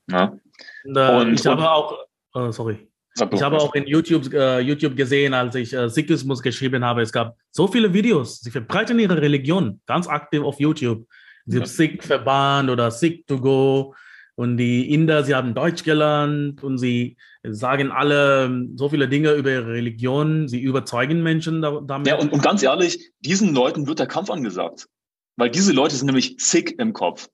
Ja. 0.10 0.38
Und, 0.84 0.97
äh, 0.97 1.15
und 1.15 1.34
ich 1.34 1.45
habe 1.45 1.71
auch, 1.71 2.05
äh, 2.36 2.51
sorry. 2.51 2.89
Ich 3.32 3.41
habe 3.41 3.58
auch 3.58 3.73
in 3.75 3.86
YouTube, 3.88 4.34
äh, 4.34 4.60
YouTube 4.60 4.95
gesehen, 4.95 5.34
als 5.34 5.55
ich 5.55 5.73
äh, 5.73 5.89
Sikhismus 5.89 6.41
geschrieben 6.41 6.86
habe, 6.86 7.01
es 7.01 7.12
gab 7.12 7.38
so 7.51 7.67
viele 7.67 7.93
Videos. 7.93 8.39
Sie 8.39 8.51
verbreiten 8.51 8.99
ihre 8.99 9.21
Religion 9.21 9.82
ganz 9.86 10.08
aktiv 10.08 10.41
auf 10.41 10.60
YouTube. 10.60 11.05
Ja. 11.51 11.65
Sikh-Verband 11.65 12.69
oder 12.69 12.91
Sikh 12.91 13.25
to 13.27 13.39
go 13.39 13.95
und 14.39 14.55
die 14.55 14.93
Inder, 14.93 15.25
sie 15.25 15.35
haben 15.35 15.53
Deutsch 15.53 15.83
gelernt 15.83 16.63
und 16.63 16.77
sie 16.77 17.17
sagen 17.43 17.91
alle 17.91 18.69
so 18.77 18.88
viele 18.88 19.09
Dinge 19.09 19.33
über 19.33 19.51
ihre 19.51 19.73
Religion. 19.73 20.47
Sie 20.47 20.62
überzeugen 20.62 21.21
Menschen 21.23 21.62
damit. 21.62 22.07
Ja, 22.07 22.17
und, 22.17 22.31
und 22.31 22.41
ganz 22.41 22.63
ehrlich, 22.63 23.12
diesen 23.19 23.53
Leuten 23.53 23.85
wird 23.85 23.99
der 23.99 24.07
Kampf 24.07 24.29
angesagt. 24.29 24.88
Weil 25.35 25.49
diese 25.49 25.73
Leute 25.73 25.97
sind 25.97 26.05
nämlich 26.05 26.38
sick 26.39 26.79
im 26.79 26.93
Kopf. 26.93 27.27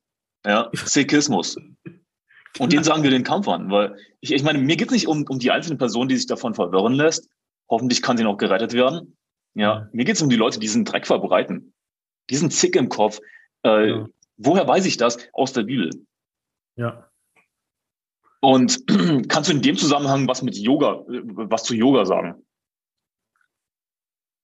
Ja, 0.47 0.71
Sikhismus. 0.73 1.57
Und 2.57 2.73
denen 2.73 2.83
sagen 2.83 3.03
wir 3.03 3.11
den 3.11 3.23
Kampf 3.23 3.47
an. 3.49 3.69
Weil 3.69 3.97
ich, 4.19 4.31
ich 4.31 4.41
meine, 4.41 4.57
mir 4.57 4.75
geht 4.75 4.87
es 4.87 4.93
nicht 4.93 5.07
um, 5.07 5.25
um 5.29 5.37
die 5.37 5.51
einzelne 5.51 5.77
Person, 5.77 6.07
die 6.07 6.15
sich 6.15 6.25
davon 6.25 6.55
verwirren 6.55 6.93
lässt. 6.93 7.29
Hoffentlich 7.69 8.01
kann 8.01 8.17
sie 8.17 8.23
noch 8.23 8.37
gerettet 8.37 8.73
werden. 8.73 9.15
Ja, 9.53 9.89
mir 9.91 10.05
geht 10.05 10.15
es 10.15 10.23
um 10.23 10.29
die 10.29 10.37
Leute, 10.37 10.57
die 10.57 10.65
diesen 10.65 10.85
Dreck 10.85 11.05
verbreiten. 11.05 11.75
Die 12.31 12.35
sind 12.35 12.51
sick 12.51 12.75
im 12.75 12.89
Kopf. 12.89 13.19
Äh, 13.65 13.89
ja. 13.89 14.07
Woher 14.37 14.67
weiß 14.67 14.85
ich 14.85 14.97
das? 14.97 15.17
Aus 15.33 15.53
der 15.53 15.63
Bibel. 15.63 15.89
Ja. 16.75 17.09
Und 18.41 18.85
kannst 19.27 19.49
du 19.49 19.53
in 19.53 19.61
dem 19.61 19.75
Zusammenhang 19.75 20.27
was 20.27 20.41
mit 20.41 20.55
Yoga, 20.55 21.03
was 21.07 21.63
zu 21.63 21.73
Yoga 21.73 22.05
sagen? 22.05 22.35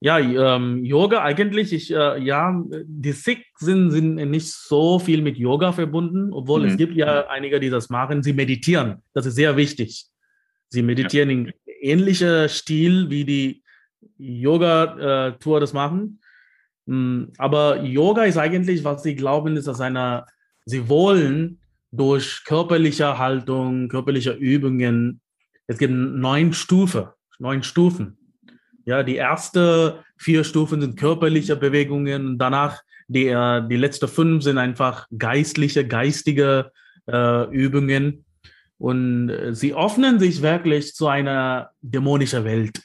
Ja, 0.03 0.17
ähm, 0.17 0.83
Yoga 0.83 1.21
eigentlich, 1.21 1.71
ich, 1.73 1.91
äh, 1.91 2.19
ja, 2.23 2.59
die 2.85 3.11
Sikhs 3.11 3.59
sind, 3.59 3.91
sind 3.91 4.15
nicht 4.15 4.51
so 4.51 4.97
viel 4.97 5.21
mit 5.21 5.37
Yoga 5.37 5.73
verbunden, 5.73 6.33
obwohl 6.33 6.61
mhm. 6.61 6.69
es 6.69 6.77
gibt 6.77 6.95
ja 6.95 7.27
einige, 7.27 7.59
die 7.59 7.69
das 7.69 7.91
machen. 7.91 8.23
Sie 8.23 8.33
meditieren, 8.33 9.03
das 9.13 9.27
ist 9.27 9.35
sehr 9.35 9.57
wichtig. 9.57 10.07
Sie 10.69 10.81
meditieren 10.81 11.29
ja. 11.29 11.35
in 11.35 11.53
ähnlicher 11.81 12.49
Stil, 12.49 13.11
wie 13.11 13.25
die 13.25 13.63
Yoga-Tour 14.17 15.59
das 15.59 15.73
machen. 15.73 16.20
Hm, 16.91 17.31
aber 17.37 17.81
Yoga 17.83 18.25
ist 18.25 18.37
eigentlich, 18.37 18.83
was 18.83 19.03
sie 19.03 19.15
glauben, 19.15 19.55
ist, 19.55 19.67
dass 19.67 19.79
einer, 19.79 20.25
sie 20.65 20.89
wollen 20.89 21.61
durch 21.91 22.43
körperliche 22.43 23.17
Haltung, 23.17 23.87
körperliche 23.87 24.31
Übungen. 24.31 25.21
Es 25.67 25.77
gibt 25.77 25.93
neun 25.93 26.51
Stufen, 26.51 27.05
neun 27.39 27.63
Stufen. 27.63 28.17
Ja, 28.83 29.03
die 29.03 29.15
erste 29.15 30.03
vier 30.17 30.43
Stufen 30.43 30.81
sind 30.81 30.97
körperliche 30.97 31.55
Bewegungen, 31.55 32.37
danach 32.37 32.81
Die, 33.07 33.27
äh, 33.27 33.61
die 33.67 33.75
letzten 33.75 34.07
fünf 34.07 34.43
sind 34.43 34.57
einfach 34.57 35.05
geistliche, 35.17 35.85
geistige 35.85 36.71
äh, 37.11 37.43
Übungen. 37.51 38.23
Und 38.77 39.29
äh, 39.29 39.53
sie 39.53 39.73
öffnen 39.73 40.17
sich 40.17 40.41
wirklich 40.41 40.95
zu 40.95 41.07
einer 41.07 41.71
dämonischen 41.81 42.45
Welt. 42.45 42.81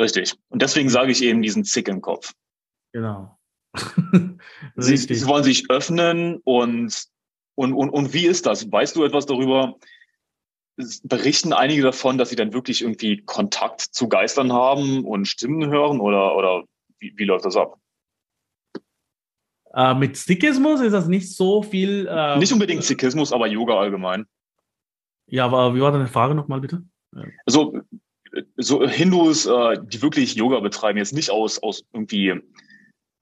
Richtig. 0.00 0.34
Und 0.50 0.60
deswegen 0.60 0.88
sage 0.88 1.12
ich 1.12 1.22
eben 1.22 1.40
diesen 1.40 1.62
Zick 1.62 1.88
im 1.88 2.00
Kopf. 2.00 2.32
Genau. 2.92 3.38
sie, 4.76 4.96
sie, 4.96 5.26
wollen 5.26 5.44
sich 5.44 5.70
öffnen 5.70 6.40
und, 6.44 7.06
und, 7.54 7.74
und, 7.74 7.90
und 7.90 8.12
wie 8.12 8.26
ist 8.26 8.46
das? 8.46 8.70
Weißt 8.70 8.96
du 8.96 9.04
etwas 9.04 9.26
darüber? 9.26 9.76
Berichten 11.02 11.52
einige 11.52 11.82
davon, 11.82 12.18
dass 12.18 12.30
sie 12.30 12.36
dann 12.36 12.52
wirklich 12.52 12.82
irgendwie 12.82 13.22
Kontakt 13.24 13.80
zu 13.80 14.08
Geistern 14.08 14.52
haben 14.52 15.04
und 15.04 15.26
Stimmen 15.26 15.68
hören 15.70 16.00
oder, 16.00 16.36
oder 16.36 16.64
wie, 16.98 17.12
wie 17.16 17.24
läuft 17.24 17.44
das 17.44 17.56
ab? 17.56 17.78
Äh, 19.74 19.94
mit 19.94 20.16
Sikhismus 20.16 20.80
ist 20.80 20.92
das 20.92 21.08
nicht 21.08 21.34
so 21.34 21.62
viel. 21.62 22.06
Äh, 22.06 22.38
nicht 22.38 22.52
unbedingt 22.52 22.84
Sikhismus, 22.84 23.32
aber 23.32 23.48
Yoga 23.48 23.78
allgemein. 23.78 24.26
Ja, 25.26 25.44
aber 25.44 25.74
wie 25.74 25.80
war 25.80 25.92
deine 25.92 26.06
Frage 26.06 26.34
nochmal 26.34 26.60
bitte? 26.60 26.84
Also 27.44 27.80
so 28.56 28.86
Hindus, 28.86 29.46
äh, 29.46 29.78
die 29.82 30.00
wirklich 30.02 30.34
Yoga 30.34 30.60
betreiben, 30.60 30.98
jetzt 30.98 31.12
nicht 31.12 31.30
aus, 31.30 31.62
aus 31.62 31.84
irgendwie, 31.92 32.40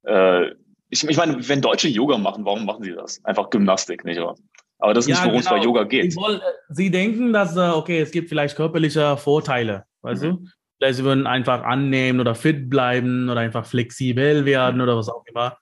äh, 0.07 0.51
ich, 0.89 1.07
ich 1.07 1.17
meine, 1.17 1.47
wenn 1.47 1.61
Deutsche 1.61 1.87
Yoga 1.87 2.17
machen, 2.17 2.45
warum 2.45 2.65
machen 2.65 2.83
sie 2.83 2.93
das? 2.93 3.23
Einfach 3.25 3.49
Gymnastik, 3.49 4.05
nicht 4.05 4.19
wahr? 4.19 4.35
Aber 4.79 4.93
das 4.93 5.05
ist 5.05 5.09
ja, 5.09 5.15
nicht, 5.15 5.25
worum 5.25 5.39
genau. 5.39 5.55
es 5.55 5.59
bei 5.59 5.65
Yoga 5.65 5.83
geht. 5.83 6.13
Sie, 6.13 6.17
wollen, 6.17 6.41
sie 6.69 6.91
denken, 6.91 7.33
dass, 7.33 7.55
äh, 7.57 7.69
okay, 7.69 7.99
es 7.99 8.11
gibt 8.11 8.29
vielleicht 8.29 8.55
körperliche 8.55 9.17
Vorteile, 9.17 9.85
weißt 10.01 10.23
mhm. 10.23 10.27
du? 10.27 10.45
Vielleicht 10.77 10.97
sie 10.97 11.03
würden 11.03 11.25
einfach 11.25 11.63
annehmen 11.63 12.19
oder 12.19 12.35
fit 12.35 12.69
bleiben 12.69 13.29
oder 13.29 13.41
einfach 13.41 13.65
flexibel 13.65 14.45
werden 14.45 14.75
mhm. 14.75 14.81
oder 14.83 14.97
was 14.97 15.09
auch 15.09 15.23
immer. 15.25 15.57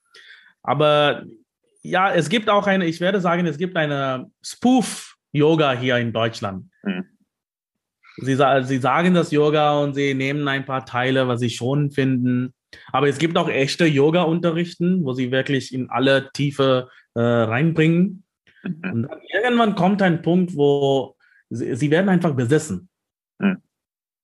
Aber 0.61 1.23
ja, 1.81 2.11
es 2.13 2.29
gibt 2.29 2.49
auch 2.49 2.67
eine, 2.67 2.85
ich 2.85 2.99
werde 2.99 3.21
sagen, 3.21 3.45
es 3.45 3.57
gibt 3.57 3.77
eine 3.77 4.29
Spoof-Yoga 4.43 5.73
hier 5.73 5.97
in 5.97 6.11
Deutschland. 6.11 6.69
Mhm. 6.83 7.05
Sie, 8.17 8.35
sie 8.35 8.77
sagen 8.77 9.13
das 9.13 9.31
Yoga 9.31 9.79
und 9.79 9.93
sie 9.93 10.13
nehmen 10.13 10.47
ein 10.47 10.65
paar 10.65 10.85
Teile, 10.85 11.27
was 11.27 11.41
sie 11.41 11.49
schon 11.49 11.91
finden. 11.91 12.54
Aber 12.91 13.07
es 13.07 13.17
gibt 13.17 13.37
auch 13.37 13.49
echte 13.49 13.85
Yoga-Unterrichten, 13.85 15.03
wo 15.03 15.13
sie 15.13 15.31
wirklich 15.31 15.73
in 15.73 15.89
alle 15.89 16.29
Tiefe 16.33 16.89
äh, 17.13 17.19
reinbringen. 17.19 18.23
Mhm. 18.63 18.91
Und 18.91 19.03
dann 19.03 19.19
irgendwann 19.43 19.75
kommt 19.75 20.01
ein 20.01 20.21
Punkt, 20.21 20.55
wo 20.55 21.15
sie, 21.49 21.75
sie 21.75 21.91
werden 21.91 22.09
einfach 22.09 22.35
besessen. 22.35 22.89
Mhm. 23.39 23.57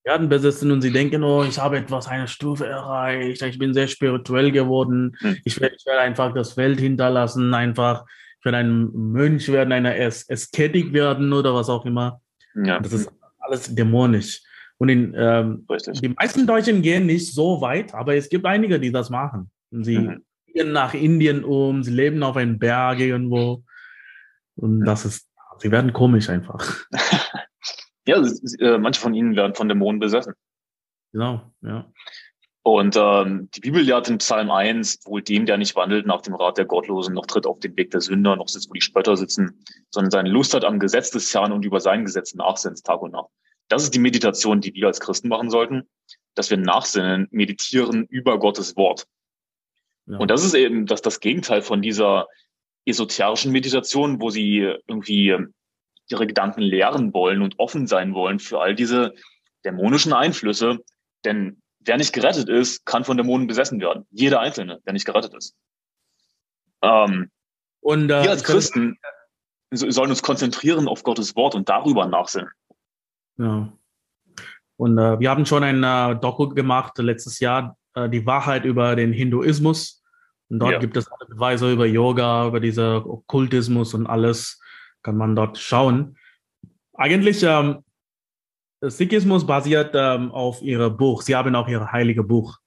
werden 0.04 0.30
besessen 0.30 0.72
und 0.72 0.82
sie 0.82 0.92
denken, 0.92 1.24
oh, 1.24 1.44
ich 1.44 1.60
habe 1.60 1.78
etwas, 1.78 2.08
eine 2.08 2.28
Stufe 2.28 2.66
erreicht, 2.66 3.42
ich 3.42 3.60
bin 3.60 3.74
sehr 3.74 3.88
spirituell 3.88 4.52
geworden, 4.52 5.18
mhm. 5.22 5.38
ich, 5.44 5.60
werde, 5.60 5.76
ich 5.76 5.86
werde 5.86 6.02
einfach 6.02 6.34
das 6.34 6.58
Welt 6.58 6.80
hinterlassen, 6.80 7.54
einfach, 7.54 8.06
ich 8.40 8.46
werde 8.46 8.60
ein 8.60 8.90
Mönch 8.94 9.48
werden, 9.50 9.74
eine 9.74 9.96
Ästhetik 9.96 10.94
werden 10.94 11.34
oder 11.34 11.54
was 11.54 11.70
auch 11.70 11.86
immer. 11.86 12.22
Ja. 12.56 12.80
Das 12.80 12.94
ist 12.94 13.12
alles 13.40 13.74
dämonisch. 13.74 14.42
Und 14.82 14.90
in, 14.90 15.14
ähm, 15.16 15.68
die 16.02 16.10
meisten 16.10 16.48
Deutschen 16.48 16.82
gehen 16.82 17.06
nicht 17.06 17.36
so 17.36 17.62
weit, 17.62 17.94
aber 17.94 18.16
es 18.16 18.30
gibt 18.30 18.48
einige, 18.48 18.80
die 18.80 18.92
das 18.92 19.12
machen. 19.12 19.52
Und 19.70 19.84
sie 19.84 20.00
mhm. 20.00 20.26
gehen 20.48 20.72
nach 20.72 20.96
Indien 20.96 21.44
um, 21.44 21.84
sie 21.84 21.92
leben 21.92 22.24
auf 22.24 22.36
einem 22.36 22.58
Berg 22.58 23.00
irgendwo. 23.00 23.64
Und 24.56 24.84
das 24.84 25.06
ist, 25.06 25.30
sie 25.60 25.70
werden 25.70 25.94
komisch 25.94 26.30
einfach. 26.30 26.88
ja, 28.08 28.26
äh, 28.58 28.80
manche 28.80 29.00
von 29.00 29.14
ihnen 29.14 29.36
werden 29.36 29.54
von 29.54 29.70
Dämonen 29.70 30.00
besessen. 30.00 30.34
Genau, 31.12 31.54
ja. 31.62 31.86
Und 32.64 32.96
ähm, 32.98 33.50
die 33.54 33.60
Bibel 33.60 33.84
lehrt 33.84 34.10
in 34.10 34.18
Psalm 34.18 34.50
1, 34.50 35.02
wohl 35.06 35.22
dem, 35.22 35.46
der 35.46 35.60
nicht 35.60 35.76
wandelt 35.76 36.08
nach 36.08 36.22
dem 36.22 36.34
Rat 36.34 36.58
der 36.58 36.66
Gottlosen, 36.66 37.14
noch 37.14 37.28
tritt 37.28 37.46
auf 37.46 37.60
den 37.60 37.78
Weg 37.78 37.92
der 37.92 38.02
Sünder, 38.02 38.36
noch 38.36 38.48
sitzt, 38.48 38.72
wo 38.72 38.74
die 38.74 38.82
Spötter 38.82 39.16
sitzen, 39.16 39.64
sondern 39.92 40.10
seine 40.10 40.30
Lust 40.30 40.56
hat 40.56 40.66
am 40.66 40.80
Gesetz 40.80 41.12
des 41.12 41.32
Herrn 41.36 41.52
und 41.52 41.66
über 41.66 41.80
sein 41.80 42.04
Gesetz 42.04 42.34
nachsinnt 42.34 42.84
Tag 42.84 43.04
und 43.04 43.12
Nacht. 43.12 43.30
Das 43.72 43.84
ist 43.84 43.96
die 43.96 44.00
Meditation, 44.00 44.60
die 44.60 44.74
wir 44.74 44.88
als 44.88 45.00
Christen 45.00 45.30
machen 45.30 45.50
sollten, 45.50 45.90
dass 46.36 46.50
wir 46.50 46.58
nachsinnen, 46.58 47.30
meditieren 47.32 48.06
über 48.06 48.38
Gottes 48.38 48.76
Wort. 48.76 49.08
Ja. 50.08 50.18
Und 50.18 50.30
das 50.30 50.44
ist 50.44 50.56
eben 50.56 50.88
das, 50.88 51.02
das 51.02 51.22
Gegenteil 51.22 51.62
von 51.62 51.82
dieser 51.82 52.28
esoterischen 52.86 53.54
Meditation, 53.54 54.20
wo 54.20 54.30
sie 54.30 54.58
irgendwie 54.88 55.38
ihre 56.10 56.28
Gedanken 56.28 56.60
lehren 56.60 57.14
wollen 57.14 57.42
und 57.42 57.60
offen 57.60 57.88
sein 57.88 58.14
wollen 58.14 58.40
für 58.40 58.60
all 58.60 58.76
diese 58.76 59.14
dämonischen 59.64 60.12
Einflüsse. 60.12 60.80
Denn 61.24 61.62
wer 61.80 61.96
nicht 61.96 62.12
gerettet 62.12 62.50
ist, 62.50 62.86
kann 62.86 63.06
von 63.06 63.16
Dämonen 63.16 63.48
besessen 63.48 63.80
werden. 63.80 64.06
Jeder 64.12 64.42
Einzelne, 64.42 64.82
der 64.86 64.92
nicht 64.92 65.06
gerettet 65.06 65.34
ist. 65.34 65.56
Ähm, 66.82 67.32
und 67.80 68.10
äh, 68.10 68.24
wir 68.24 68.32
als 68.32 68.44
Christen 68.44 69.00
sollen 69.72 70.10
uns 70.10 70.24
konzentrieren 70.24 70.90
auf 70.90 71.04
Gottes 71.04 71.38
Wort 71.38 71.56
und 71.56 71.70
darüber 71.70 72.06
nachsinnen. 72.06 72.52
Ja. 73.38 73.72
Und 74.78 74.98
äh, 74.98 75.20
wir 75.20 75.30
haben 75.30 75.46
schon 75.46 75.64
ein 75.64 75.84
äh, 75.84 76.20
Doku 76.20 76.50
gemacht 76.50 76.98
letztes 76.98 77.40
Jahr, 77.40 77.78
äh, 77.94 78.10
die 78.10 78.26
Wahrheit 78.26 78.66
über 78.66 78.96
den 78.96 79.14
Hinduismus. 79.14 80.04
Und 80.50 80.60
dort 80.60 80.74
ja. 80.74 80.80
gibt 80.80 80.98
es 80.98 81.08
alle 81.08 81.30
Beweise 81.30 81.72
über 81.72 81.86
Yoga, 81.86 82.48
über 82.48 82.60
diese 82.60 83.06
Okkultismus 83.06 83.94
und 83.94 84.08
alles. 84.08 84.60
Kann 85.04 85.18
man 85.18 85.36
dort 85.36 85.58
schauen. 85.58 86.18
Eigentlich 86.94 87.42
ähm, 87.44 87.84
Sikhismus 88.82 89.46
basiert 89.46 89.92
ähm, 89.94 90.32
auf 90.32 90.62
ihrem 90.62 90.98
Buch. 90.98 91.22
Sie 91.22 91.36
haben 91.36 91.56
auch 91.56 91.68
ihr 91.68 91.92
heilige 91.92 92.24
Buch, 92.24 92.58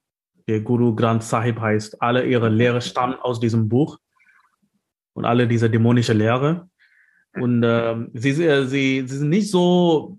der 0.46 0.60
Guru 0.60 0.94
Granth 0.94 1.24
Sahib 1.24 1.60
heißt. 1.60 2.00
Alle 2.00 2.24
ihre 2.24 2.48
Lehre 2.48 2.80
stammen 2.80 3.14
aus 3.14 3.40
diesem 3.40 3.68
Buch 3.68 3.98
und 5.14 5.24
alle 5.24 5.48
diese 5.48 5.68
dämonische 5.68 6.12
Lehre. 6.12 6.68
Und 7.34 7.62
ähm, 7.64 8.10
sie, 8.14 8.32
sie, 8.32 8.66
sie 8.66 9.06
sind 9.06 9.28
nicht 9.28 9.50
so, 9.50 10.18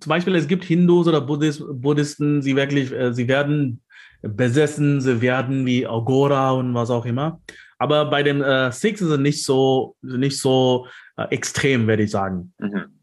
zum 0.00 0.10
Beispiel 0.10 0.34
es 0.34 0.48
gibt 0.48 0.64
Hindus 0.64 1.08
oder 1.08 1.20
Buddhist, 1.20 1.64
Buddhisten, 1.68 2.42
sie 2.42 2.56
wirklich, 2.56 2.92
äh, 2.92 3.12
sie 3.12 3.28
werden 3.28 3.82
besessen, 4.22 5.00
sie 5.00 5.20
werden 5.20 5.66
wie 5.66 5.86
Agora 5.86 6.52
und 6.52 6.74
was 6.74 6.90
auch 6.90 7.06
immer. 7.06 7.40
Aber 7.78 8.06
bei 8.06 8.22
den 8.22 8.40
äh, 8.40 8.72
Sikhs 8.72 9.00
ist 9.00 9.08
es 9.08 9.18
nicht 9.18 9.44
so, 9.44 9.96
nicht 10.02 10.38
so 10.38 10.86
äh, 11.16 11.24
extrem, 11.30 11.86
würde 11.86 12.04
ich 12.04 12.10
sagen. 12.10 12.54
Mhm. 12.58 12.98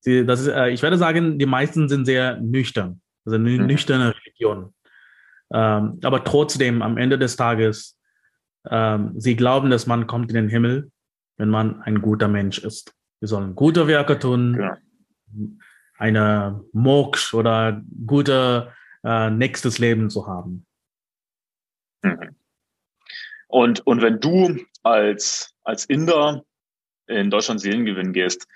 Sie, 0.00 0.24
das 0.24 0.40
ist, 0.40 0.48
äh, 0.48 0.70
ich 0.70 0.82
werde 0.82 0.96
sagen, 0.96 1.38
die 1.38 1.46
meisten 1.46 1.88
sind 1.88 2.06
sehr 2.06 2.40
nüchtern. 2.40 3.00
Also 3.24 3.36
eine 3.36 3.50
mhm. 3.50 3.66
nüchterne 3.66 4.14
Religion. 4.14 4.72
Ähm, 5.52 5.98
aber 6.02 6.24
trotzdem, 6.24 6.80
am 6.80 6.96
Ende 6.96 7.18
des 7.18 7.36
Tages, 7.36 7.98
ähm, 8.68 9.14
sie 9.16 9.36
glauben, 9.36 9.70
dass 9.70 9.86
man 9.86 10.06
kommt 10.06 10.30
in 10.30 10.36
den 10.36 10.48
Himmel, 10.48 10.90
wenn 11.36 11.50
man 11.50 11.82
ein 11.82 12.00
guter 12.00 12.28
Mensch 12.28 12.58
ist. 12.58 12.94
Wir 13.20 13.28
sollen 13.28 13.54
gute 13.54 13.86
Werke 13.86 14.18
tun, 14.18 14.56
ja. 14.58 14.78
Eine 16.00 16.64
Moks 16.72 17.34
oder 17.34 17.82
gute 18.06 18.72
äh, 19.04 19.30
nächstes 19.30 19.78
Leben 19.78 20.08
zu 20.10 20.26
haben. 20.26 20.66
Mhm. 22.02 22.36
Und, 23.48 23.86
und 23.86 24.00
wenn 24.00 24.20
du 24.20 24.58
als, 24.82 25.54
als 25.62 25.84
Inder 25.84 26.44
in 27.06 27.30
Deutschland 27.30 27.60
Seelengewinn 27.60 28.12
gehst, 28.12 28.46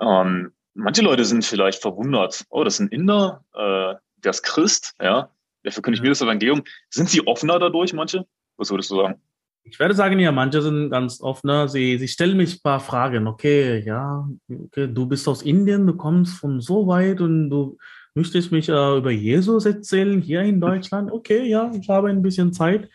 ähm, 0.00 0.52
manche 0.74 1.02
Leute 1.02 1.24
sind 1.24 1.44
vielleicht 1.44 1.80
verwundert. 1.80 2.44
Oh, 2.48 2.64
das 2.64 2.74
ist 2.74 2.80
ein 2.80 2.88
Inder, 2.88 3.44
äh, 3.54 3.94
der 4.16 4.30
ist 4.30 4.42
Christ, 4.42 4.94
ja. 5.00 5.30
Der 5.64 5.70
verkündigt 5.70 6.02
ja. 6.02 6.08
mir 6.08 6.10
das 6.10 6.22
Evangelium. 6.22 6.64
Sind 6.90 7.08
sie 7.08 7.24
offener 7.26 7.60
dadurch, 7.60 7.92
manche? 7.92 8.26
Was 8.56 8.70
würdest 8.70 8.90
du 8.90 8.96
sagen? 8.96 9.22
Ich 9.64 9.78
werde 9.78 9.94
sagen, 9.94 10.18
ja, 10.18 10.32
manche 10.32 10.60
sind 10.60 10.90
ganz 10.90 11.20
offener. 11.20 11.68
Sie, 11.68 11.96
sie 11.98 12.08
stellen 12.08 12.36
mich 12.36 12.56
ein 12.56 12.62
paar 12.62 12.80
Fragen. 12.80 13.26
Okay, 13.26 13.82
ja, 13.84 14.28
okay, 14.48 14.88
du 14.92 15.06
bist 15.06 15.28
aus 15.28 15.42
Indien, 15.42 15.86
du 15.86 15.94
kommst 15.94 16.38
von 16.38 16.60
so 16.60 16.86
weit 16.88 17.20
und 17.20 17.48
du 17.48 17.78
möchtest 18.14 18.52
mich 18.52 18.68
äh, 18.68 18.96
über 18.98 19.10
Jesus 19.10 19.64
erzählen 19.64 20.20
hier 20.20 20.42
in 20.42 20.60
Deutschland. 20.60 21.12
Okay, 21.12 21.48
ja, 21.48 21.70
ich 21.74 21.88
habe 21.88 22.10
ein 22.10 22.22
bisschen 22.22 22.52
Zeit 22.52 22.88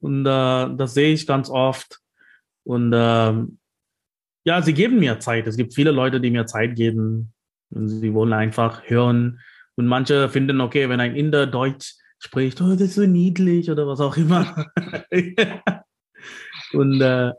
und 0.00 0.24
äh, 0.24 0.76
das 0.76 0.94
sehe 0.94 1.12
ich 1.12 1.26
ganz 1.26 1.50
oft. 1.50 2.00
Und 2.64 2.92
ähm, 2.94 3.58
ja, 4.44 4.62
sie 4.62 4.74
geben 4.74 4.98
mir 4.98 5.18
Zeit. 5.20 5.46
Es 5.46 5.56
gibt 5.56 5.74
viele 5.74 5.90
Leute, 5.90 6.20
die 6.20 6.30
mir 6.30 6.46
Zeit 6.46 6.76
geben. 6.76 7.32
Und 7.70 7.88
sie 7.88 8.14
wollen 8.14 8.32
einfach 8.32 8.82
hören. 8.84 9.40
Und 9.76 9.86
manche 9.86 10.28
finden, 10.28 10.60
okay, 10.60 10.88
wenn 10.88 11.00
ein 11.00 11.16
Inder 11.16 11.46
Deutsch 11.46 11.94
spricht, 12.18 12.60
oh, 12.60 12.70
das 12.70 12.82
ist 12.82 12.94
so 12.94 13.06
niedlich 13.06 13.70
oder 13.70 13.86
was 13.86 14.00
auch 14.00 14.16
immer. 14.16 14.66
und 16.74 17.00
äh, 17.00 17.32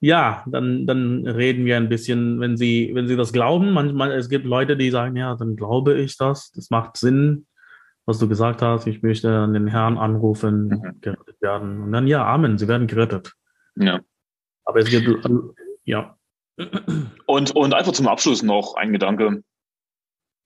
ja, 0.00 0.44
dann, 0.46 0.86
dann 0.86 1.26
reden 1.26 1.64
wir 1.64 1.76
ein 1.76 1.88
bisschen, 1.88 2.38
wenn 2.40 2.56
sie, 2.56 2.90
wenn 2.94 3.08
sie 3.08 3.16
das 3.16 3.32
glauben. 3.32 3.72
Manchmal, 3.72 4.12
es 4.12 4.28
gibt 4.28 4.44
Leute, 4.44 4.76
die 4.76 4.90
sagen, 4.90 5.16
ja, 5.16 5.34
dann 5.34 5.56
glaube 5.56 5.94
ich 5.94 6.16
das. 6.16 6.52
Das 6.52 6.70
macht 6.70 6.96
Sinn, 6.96 7.46
was 8.04 8.18
du 8.18 8.28
gesagt 8.28 8.62
hast. 8.62 8.86
Ich 8.86 9.02
möchte 9.02 9.30
an 9.30 9.54
den 9.54 9.66
Herrn 9.66 9.98
anrufen, 9.98 10.68
mhm. 10.68 11.00
gerettet 11.00 11.40
werden. 11.40 11.82
Und 11.82 11.92
dann, 11.92 12.06
ja, 12.06 12.26
Amen, 12.26 12.58
sie 12.58 12.68
werden 12.68 12.86
gerettet. 12.86 13.32
Ja. 13.76 14.00
Aber 14.64 14.80
es 14.80 14.90
gibt, 14.90 15.08
ja, 15.84 16.16
und, 17.26 17.54
und 17.54 17.74
einfach 17.74 17.92
zum 17.92 18.08
Abschluss 18.08 18.42
noch 18.42 18.74
ein 18.74 18.92
Gedanke. 18.92 19.42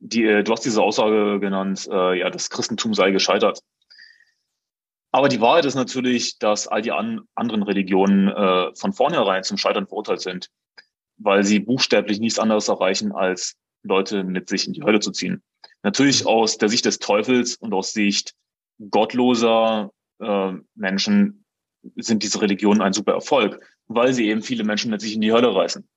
Die, 0.01 0.25
äh, 0.25 0.43
du 0.43 0.53
hast 0.53 0.65
diese 0.65 0.83
Aussage 0.83 1.39
genannt, 1.41 1.89
äh, 1.91 2.19
ja, 2.19 2.31
das 2.31 2.51
Christentum 2.51 2.95
sei 2.95 3.11
gescheitert. 3.11 3.61
Aber 5.13 5.29
die 5.29 5.41
Wahrheit 5.41 5.65
ist 5.65 5.75
natürlich, 5.75 6.39
dass 6.39 6.69
all 6.69 6.83
die 6.83 6.93
an, 6.93 7.23
anderen 7.35 7.63
Religionen 7.63 8.29
äh, 8.29 8.75
von 8.75 8.93
vornherein 8.93 9.43
zum 9.43 9.57
Scheitern 9.57 9.87
verurteilt 9.87 10.21
sind, 10.21 10.51
weil 11.17 11.45
sie 11.45 11.59
buchstäblich 11.59 12.21
nichts 12.21 12.39
anderes 12.39 12.69
erreichen, 12.69 13.13
als 13.13 13.57
Leute 13.83 14.23
mit 14.25 14.49
sich 14.49 14.67
in 14.67 14.73
die 14.73 14.83
Hölle 14.83 15.01
zu 15.01 15.11
ziehen. 15.11 15.43
Natürlich 15.83 16.27
aus 16.27 16.59
der 16.59 16.69
Sicht 16.69 16.85
des 16.85 16.99
Teufels 16.99 17.57
und 17.57 17.73
aus 17.73 17.93
Sicht 17.93 18.35
gottloser 18.91 19.91
äh, 20.21 20.53
Menschen 20.75 21.45
sind 21.97 22.23
diese 22.23 22.41
Religionen 22.41 22.83
ein 22.83 22.93
super 22.93 23.13
Erfolg, 23.13 23.67
weil 23.89 24.13
sie 24.13 24.29
eben 24.29 24.43
viele 24.43 24.65
Menschen 24.65 24.91
mit 24.91 25.01
sich 25.01 25.15
in 25.15 25.21
die 25.21 25.33
Hölle 25.33 25.55
reißen. 25.55 25.89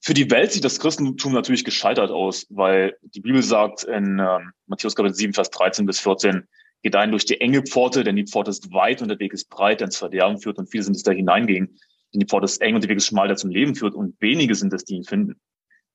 Für 0.00 0.14
die 0.14 0.30
Welt 0.30 0.52
sieht 0.52 0.64
das 0.64 0.78
Christentum 0.78 1.32
natürlich 1.32 1.64
gescheitert 1.64 2.10
aus, 2.10 2.46
weil 2.50 2.96
die 3.02 3.20
Bibel 3.20 3.42
sagt 3.42 3.84
in 3.84 4.18
äh, 4.18 4.38
Matthäus 4.66 4.94
Kapitel 4.94 5.14
7, 5.14 5.32
Vers 5.32 5.50
13 5.50 5.86
bis 5.86 5.98
14, 5.98 6.46
gedeihen 6.86 7.10
durch 7.10 7.24
die 7.24 7.40
enge 7.40 7.62
Pforte, 7.62 8.04
denn 8.04 8.14
die 8.14 8.26
Pforte 8.26 8.50
ist 8.50 8.72
weit 8.72 9.02
und 9.02 9.08
der 9.08 9.18
Weg 9.18 9.32
ist 9.32 9.50
breit, 9.50 9.80
der 9.80 9.86
ins 9.86 9.96
Verderben 9.96 10.38
führt 10.38 10.56
und 10.58 10.70
viele 10.70 10.84
sind 10.84 10.94
es 10.94 11.02
da 11.02 11.10
hineingehen. 11.10 11.80
Denn 12.14 12.20
die 12.20 12.26
Pforte 12.26 12.44
ist 12.44 12.60
eng 12.62 12.76
und 12.76 12.84
der 12.84 12.88
Weg 12.88 12.98
ist 12.98 13.06
schmal, 13.06 13.26
der 13.26 13.36
zum 13.36 13.50
Leben 13.50 13.74
führt 13.74 13.96
und 13.96 14.14
wenige 14.20 14.54
sind 14.54 14.72
es, 14.72 14.84
die 14.84 14.94
ihn 14.94 15.02
finden. 15.02 15.40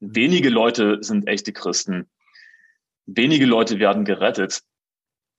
Wenige 0.01 0.49
Leute 0.49 0.97
sind 0.99 1.29
echte 1.29 1.53
Christen. 1.53 2.09
Wenige 3.05 3.45
Leute 3.45 3.79
werden 3.79 4.03
gerettet. 4.03 4.63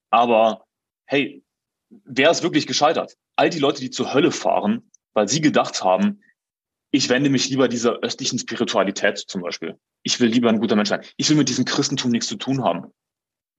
Aber 0.08 0.64
hey, 1.04 1.44
wer 1.90 2.30
ist 2.30 2.42
wirklich 2.42 2.66
gescheitert? 2.66 3.18
All 3.36 3.50
die 3.50 3.58
Leute, 3.58 3.82
die 3.82 3.90
zur 3.90 4.14
Hölle 4.14 4.30
fahren, 4.30 4.90
weil 5.12 5.28
sie 5.28 5.42
gedacht 5.42 5.84
haben, 5.84 6.22
ich 6.92 7.10
wende 7.10 7.28
mich 7.28 7.50
lieber 7.50 7.68
dieser 7.68 7.98
östlichen 7.98 8.38
Spiritualität 8.38 9.18
zum 9.18 9.42
Beispiel. 9.42 9.78
Ich 10.02 10.18
will 10.18 10.30
lieber 10.30 10.48
ein 10.48 10.60
guter 10.60 10.76
Mensch 10.76 10.88
sein. 10.88 11.04
Ich 11.18 11.28
will 11.28 11.36
mit 11.36 11.50
diesem 11.50 11.66
Christentum 11.66 12.10
nichts 12.10 12.28
zu 12.28 12.36
tun 12.36 12.64
haben 12.64 12.92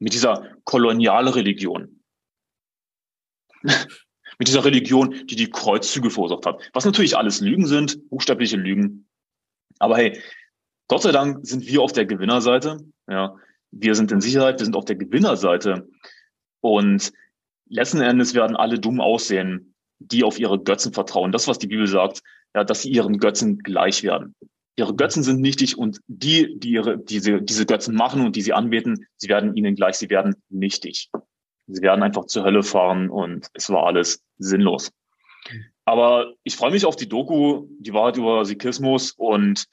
mit 0.03 0.13
dieser 0.13 0.57
Kolonialreligion. 0.65 2.01
mit 3.63 4.47
dieser 4.49 4.65
Religion, 4.65 5.25
die 5.27 5.37
die 5.37 5.49
Kreuzzüge 5.49 6.09
verursacht 6.09 6.45
hat. 6.45 6.69
Was 6.73 6.83
natürlich 6.83 7.15
alles 7.15 7.39
Lügen 7.39 7.65
sind, 7.65 8.09
buchstäbliche 8.09 8.57
Lügen. 8.57 9.07
Aber 9.79 9.95
hey, 9.95 10.21
Gott 10.89 11.03
sei 11.03 11.13
Dank 11.13 11.47
sind 11.47 11.65
wir 11.65 11.81
auf 11.81 11.93
der 11.93 12.05
Gewinnerseite. 12.05 12.79
Ja, 13.07 13.37
wir 13.71 13.95
sind 13.95 14.11
in 14.11 14.19
Sicherheit, 14.19 14.59
wir 14.59 14.65
sind 14.65 14.75
auf 14.75 14.83
der 14.83 14.97
Gewinnerseite. 14.97 15.87
Und 16.59 17.13
letzten 17.69 18.01
Endes 18.01 18.33
werden 18.33 18.57
alle 18.57 18.79
dumm 18.79 18.99
aussehen, 18.99 19.73
die 19.99 20.25
auf 20.25 20.37
ihre 20.37 20.59
Götzen 20.61 20.91
vertrauen. 20.91 21.31
Das, 21.31 21.47
was 21.47 21.59
die 21.59 21.67
Bibel 21.67 21.87
sagt, 21.87 22.21
ja, 22.53 22.65
dass 22.65 22.81
sie 22.81 22.91
ihren 22.91 23.19
Götzen 23.19 23.59
gleich 23.59 24.03
werden. 24.03 24.35
Ihre 24.75 24.95
Götzen 24.95 25.21
sind 25.21 25.39
nichtig 25.39 25.77
und 25.77 25.99
die, 26.07 26.57
die 26.57 26.71
ihre, 26.71 26.97
diese, 26.97 27.41
diese 27.41 27.65
Götzen 27.65 27.95
machen 27.95 28.25
und 28.25 28.35
die 28.35 28.41
sie 28.41 28.53
anbeten, 28.53 29.05
sie 29.17 29.29
werden 29.29 29.55
ihnen 29.55 29.75
gleich, 29.75 29.95
sie 29.95 30.09
werden 30.09 30.35
nichtig. 30.49 31.11
Sie 31.67 31.81
werden 31.81 32.03
einfach 32.03 32.25
zur 32.25 32.43
Hölle 32.43 32.63
fahren 32.63 33.09
und 33.09 33.47
es 33.53 33.69
war 33.69 33.85
alles 33.85 34.23
sinnlos. 34.37 34.91
Aber 35.85 36.33
ich 36.43 36.55
freue 36.55 36.71
mich 36.71 36.85
auf 36.85 36.95
die 36.95 37.07
Doku, 37.07 37.67
die 37.79 37.93
Wahrheit 37.93 38.17
über 38.17 38.45
Sikhismus 38.45 39.11
und 39.11 39.65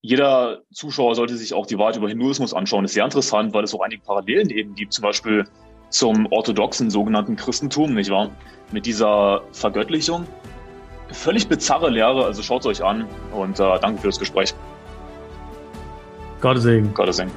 jeder 0.00 0.62
Zuschauer 0.72 1.14
sollte 1.14 1.36
sich 1.36 1.54
auch 1.54 1.66
die 1.66 1.78
Wahrheit 1.78 1.96
über 1.96 2.08
Hinduismus 2.08 2.52
anschauen. 2.52 2.82
Das 2.82 2.90
ist 2.90 2.94
sehr 2.94 3.04
interessant, 3.04 3.54
weil 3.54 3.62
es 3.62 3.72
auch 3.72 3.80
einige 3.80 4.02
Parallelen 4.02 4.50
eben 4.50 4.74
gibt, 4.74 4.92
zum 4.92 5.02
Beispiel 5.02 5.46
zum 5.90 6.26
orthodoxen 6.26 6.90
sogenannten 6.90 7.36
Christentum, 7.36 7.94
nicht 7.94 8.10
wahr? 8.10 8.30
Mit 8.72 8.86
dieser 8.86 9.44
Vergöttlichung 9.52 10.26
völlig 11.12 11.48
bizarre 11.48 11.90
Lehre, 11.90 12.24
also 12.24 12.42
schaut 12.42 12.60
es 12.60 12.66
euch 12.66 12.84
an 12.84 13.06
und 13.32 13.58
äh, 13.60 13.78
danke 13.80 14.00
für 14.00 14.08
das 14.08 14.18
Gespräch. 14.18 14.54
Gottes 16.40 16.64
Segen. 16.64 16.92
Gottes 16.94 17.16
Segen. 17.16 17.30